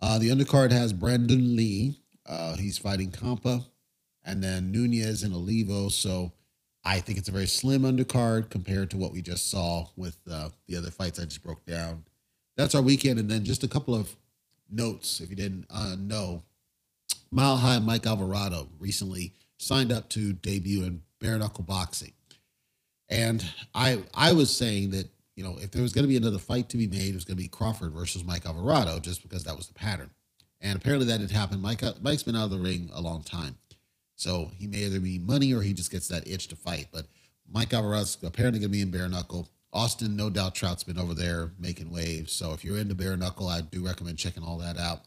Uh, 0.00 0.18
the 0.18 0.30
undercard 0.30 0.70
has 0.70 0.92
Brandon 0.92 1.56
Lee. 1.56 2.00
Uh, 2.24 2.56
he's 2.56 2.78
fighting 2.78 3.10
Campa, 3.10 3.64
and 4.24 4.42
then 4.42 4.70
Nunez 4.72 5.22
and 5.22 5.34
Olivo. 5.34 5.88
So 5.88 6.32
I 6.84 7.00
think 7.00 7.18
it's 7.18 7.28
a 7.28 7.32
very 7.32 7.46
slim 7.46 7.82
undercard 7.82 8.50
compared 8.50 8.90
to 8.90 8.96
what 8.96 9.12
we 9.12 9.20
just 9.20 9.50
saw 9.50 9.88
with 9.96 10.16
uh, 10.30 10.50
the 10.66 10.76
other 10.76 10.90
fights 10.90 11.18
I 11.18 11.24
just 11.24 11.42
broke 11.42 11.64
down. 11.66 12.04
That's 12.56 12.74
our 12.74 12.82
weekend, 12.82 13.18
and 13.18 13.30
then 13.30 13.44
just 13.44 13.64
a 13.64 13.68
couple 13.68 13.94
of 13.94 14.16
notes, 14.70 15.20
if 15.20 15.30
you 15.30 15.36
didn't 15.36 15.66
uh, 15.70 15.96
know, 15.98 16.42
Mile 17.30 17.56
High 17.56 17.78
Mike 17.78 18.06
Alvarado 18.06 18.68
recently 18.78 19.34
signed 19.58 19.92
up 19.92 20.08
to 20.10 20.32
debut 20.32 20.84
in 20.84 21.02
bare 21.20 21.38
knuckle 21.38 21.64
boxing. 21.64 22.12
And 23.08 23.44
I 23.74 24.02
I 24.14 24.32
was 24.32 24.54
saying 24.54 24.90
that, 24.90 25.08
you 25.38 25.44
know, 25.44 25.56
if 25.62 25.70
there 25.70 25.82
was 25.82 25.92
going 25.92 26.02
to 26.02 26.08
be 26.08 26.16
another 26.16 26.40
fight 26.40 26.68
to 26.70 26.76
be 26.76 26.88
made, 26.88 27.10
it 27.10 27.14
was 27.14 27.24
going 27.24 27.36
to 27.36 27.42
be 27.42 27.46
Crawford 27.46 27.92
versus 27.92 28.24
Mike 28.24 28.44
Alvarado, 28.44 28.98
just 28.98 29.22
because 29.22 29.44
that 29.44 29.56
was 29.56 29.68
the 29.68 29.74
pattern. 29.74 30.10
And 30.60 30.76
apparently 30.76 31.06
that 31.06 31.18
didn't 31.18 31.30
happen. 31.30 31.60
Mike 31.62 31.84
uh, 31.84 31.92
Mike's 32.02 32.24
been 32.24 32.34
out 32.34 32.46
of 32.46 32.50
the 32.50 32.58
ring 32.58 32.90
a 32.92 33.00
long 33.00 33.22
time. 33.22 33.56
So 34.16 34.50
he 34.58 34.66
may 34.66 34.78
either 34.78 34.98
be 34.98 35.20
money 35.20 35.54
or 35.54 35.62
he 35.62 35.72
just 35.72 35.92
gets 35.92 36.08
that 36.08 36.26
itch 36.26 36.48
to 36.48 36.56
fight. 36.56 36.88
But 36.92 37.06
Mike 37.48 37.72
Alvarado's 37.72 38.18
apparently 38.24 38.58
going 38.58 38.72
to 38.72 38.76
be 38.76 38.80
in 38.80 38.90
bare 38.90 39.08
knuckle. 39.08 39.48
Austin, 39.72 40.16
no 40.16 40.28
doubt 40.28 40.56
Trout's 40.56 40.82
been 40.82 40.98
over 40.98 41.14
there 41.14 41.52
making 41.56 41.92
waves. 41.92 42.32
So 42.32 42.52
if 42.52 42.64
you're 42.64 42.78
into 42.78 42.96
bare 42.96 43.16
knuckle, 43.16 43.46
I 43.46 43.60
do 43.60 43.86
recommend 43.86 44.18
checking 44.18 44.42
all 44.42 44.58
that 44.58 44.76
out. 44.76 45.02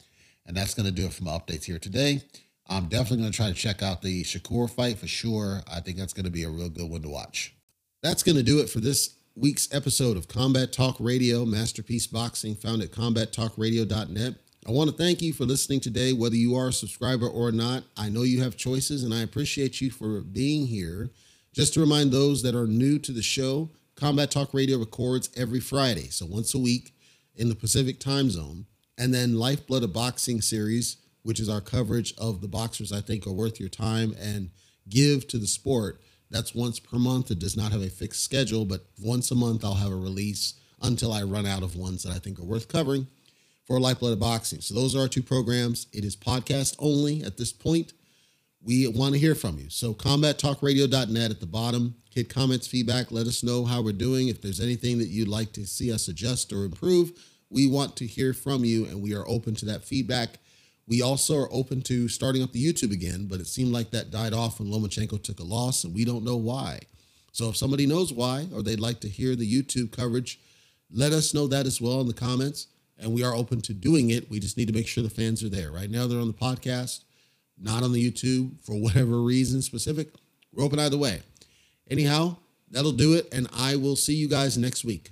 And 0.46 0.56
that's 0.56 0.74
going 0.74 0.86
to 0.86 0.94
do 0.94 1.08
it 1.08 1.12
for 1.12 1.26
my 1.26 1.32
updates 1.32 1.66
here 1.66 1.78
today. 1.78 2.22
I'm 2.70 2.86
definitely 2.86 3.18
going 3.18 3.34
to 3.34 3.38
try 3.38 3.48
to 3.50 3.54
check 3.54 3.84
out 3.84 4.02
the 4.02 4.24
Shakur 4.24 4.70
fight 4.70 4.98
for 4.98 5.08
sure. 5.08 5.60
I 5.70 5.82
think 5.82 5.98
that's 5.98 6.14
going 6.14 6.24
to 6.24 6.32
be 6.32 6.44
a 6.44 6.50
real 6.50 6.70
good 6.70 6.90
one 6.90 7.02
to 7.02 7.10
watch. 7.10 7.54
That's 8.02 8.24
going 8.24 8.38
to 8.38 8.44
do 8.44 8.60
it 8.60 8.70
for 8.70 8.80
this 8.80 9.16
week's 9.36 9.74
episode 9.74 10.18
of 10.18 10.28
Combat 10.28 10.74
Talk 10.74 10.98
Radio, 11.00 11.46
Masterpiece 11.46 12.08
Boxing, 12.08 12.56
found 12.56 12.82
at 12.82 12.92
combattalkradio.net. 12.92 14.36
I 14.68 14.72
want 14.72 14.90
to 14.90 14.96
thank 14.96 15.22
you 15.22 15.34
for 15.34 15.46
listening 15.46 15.80
today, 15.80 16.14
whether 16.14 16.36
you 16.36 16.56
are 16.56 16.68
a 16.68 16.74
subscriber 16.74 17.28
or 17.28 17.52
not. 17.52 17.84
I 17.98 18.10
know 18.10 18.24
you 18.24 18.42
have 18.44 18.58
choices, 18.58 19.04
and 19.04 19.14
I 19.14 19.22
appreciate 19.22 19.82
you 19.82 19.90
for 19.90 20.22
being 20.22 20.68
here. 20.68 21.10
Just 21.54 21.74
to 21.74 21.80
remind 21.80 22.12
those 22.12 22.44
that 22.44 22.56
are 22.56 22.68
new 22.68 23.00
to 23.00 23.12
the 23.12 23.22
show, 23.22 23.70
Combat 23.96 24.32
Talk 24.32 24.54
Radio 24.54 24.78
records 24.78 25.30
every 25.36 25.60
Friday, 25.60 26.10
so 26.10 26.26
once 26.26 26.54
a 26.54 26.60
week 26.60 26.94
in 27.36 27.50
the 27.50 27.56
Pacific 27.56 28.00
time 28.00 28.30
zone. 28.30 28.66
And 28.98 29.14
then 29.14 29.40
Lifeblood 29.40 29.84
of 29.84 29.94
Boxing 29.94 30.42
series, 30.42 30.98
which 31.24 31.40
is 31.40 31.50
our 31.50 31.62
coverage 31.62 32.14
of 32.18 32.42
the 32.42 32.48
boxers 32.48 32.92
I 32.92 33.02
think 33.02 33.26
are 33.26 33.32
worth 33.32 33.60
your 33.60 33.70
time 33.70 34.16
and 34.20 34.52
give 34.90 35.28
to 35.30 35.38
the 35.38 35.48
sport. 35.48 36.02
That's 36.32 36.56
once 36.56 36.80
per 36.80 36.98
month. 36.98 37.30
It 37.30 37.40
does 37.40 37.56
not 37.56 37.72
have 37.72 37.82
a 37.82 37.90
fixed 37.90 38.24
schedule, 38.24 38.66
but 38.66 38.86
once 39.00 39.30
a 39.30 39.36
month 39.36 39.64
I'll 39.64 39.76
have 39.76 39.92
a 39.92 39.96
release 39.96 40.56
until 40.82 41.14
I 41.14 41.24
run 41.24 41.46
out 41.46 41.62
of 41.62 41.76
ones 41.76 42.04
that 42.04 42.14
I 42.14 42.18
think 42.18 42.40
are 42.40 42.44
worth 42.44 42.68
covering 42.68 43.06
for 43.68 43.80
Lifeblood 43.80 44.14
of 44.14 44.20
Boxing. 44.20 44.62
So 44.62 44.74
those 44.74 44.96
are 44.96 45.02
our 45.02 45.08
two 45.08 45.22
programs. 45.22 45.88
It 45.94 46.04
is 46.04 46.16
podcast 46.16 46.76
only 46.80 47.24
at 47.24 47.38
this 47.38 47.54
point 47.54 47.94
we 48.64 48.88
want 48.88 49.14
to 49.14 49.20
hear 49.20 49.36
from 49.36 49.58
you. 49.58 49.70
So 49.70 49.94
combattalkradio.net 49.94 51.32
at 51.32 51.40
the 51.40 51.46
bottom, 51.46 51.96
hit 52.12 52.30
comments, 52.30 52.68
feedback, 52.68 53.12
let 53.12 53.28
us 53.28 53.44
know 53.44 53.66
how 53.66 53.82
we're 53.82 53.94
doing. 53.94 54.28
If 54.28 54.42
there's 54.42 54.62
anything 54.62 55.00
that 55.00 55.08
you'd 55.08 55.28
like 55.28 55.52
to 55.54 55.66
see 55.66 55.92
us 55.92 56.08
adjust 56.08 56.54
or 56.54 56.64
improve, 56.64 57.12
we 57.50 57.68
want 57.68 57.96
to 57.98 58.08
hear 58.08 58.34
from 58.34 58.64
you 58.64 58.86
and 58.86 59.02
we 59.02 59.16
are 59.16 59.28
open 59.28 59.56
to 59.56 59.66
that 59.66 59.84
feedback. 59.84 60.38
We 60.92 61.02
also 61.02 61.40
are 61.40 61.48
open 61.54 61.82
to 61.84 62.10
starting 62.10 62.44
up 62.44 62.52
the 62.52 62.64
YouTube 62.64 62.92
again, 62.92 63.26
but 63.26 63.40
it 63.40 63.48
seemed 63.48 63.72
like 63.72 63.92
that 63.92 64.12
died 64.12 64.34
off 64.34 64.60
when 64.60 64.70
Lomachenko 64.70 65.24
took 65.24 65.40
a 65.40 65.44
loss 65.44 65.86
and 65.86 65.96
we 65.96 66.04
don't 66.04 66.26
know 66.26 66.36
why. 66.36 66.82
So 67.32 67.48
if 67.48 67.56
somebody 67.56 67.88
knows 67.88 68.12
why 68.12 68.48
or 68.54 68.62
they'd 68.62 68.80
like 68.80 69.00
to 69.00 69.08
hear 69.08 69.36
the 69.36 69.50
YouTube 69.50 69.92
coverage, 69.92 70.38
let 70.92 71.14
us 71.14 71.34
know 71.34 71.48
that 71.48 71.66
as 71.66 71.80
well 71.80 72.02
in 72.02 72.08
the 72.08 72.14
comments. 72.14 72.68
And 73.00 73.14
we 73.14 73.24
are 73.24 73.34
open 73.34 73.62
to 73.62 73.74
doing 73.74 74.10
it. 74.10 74.30
We 74.30 74.42
just 74.42 74.58
need 74.58 74.68
to 74.68 74.74
make 74.74 74.86
sure 74.86 75.02
the 75.02 75.10
fans 75.10 75.42
are 75.44 75.50
there. 75.50 75.72
Right 75.72 75.90
now, 75.90 76.08
they're 76.08 76.20
on 76.20 76.28
the 76.28 76.34
podcast 76.34 77.06
not 77.62 77.84
on 77.84 77.94
the 77.94 78.12
YouTube 78.12 78.60
for 78.62 78.74
whatever 78.76 79.22
reason 79.22 79.62
specific, 79.62 80.10
we're 80.52 80.66
open 80.66 80.80
either 80.80 80.98
way. 80.98 81.22
Anyhow, 81.90 82.36
that'll 82.70 82.92
do 82.92 83.14
it. 83.14 83.34
And 83.34 83.48
I 83.54 83.76
will 83.76 83.96
see 83.96 84.16
you 84.16 84.28
guys 84.28 84.58
next 84.58 84.84
week. 84.84 85.12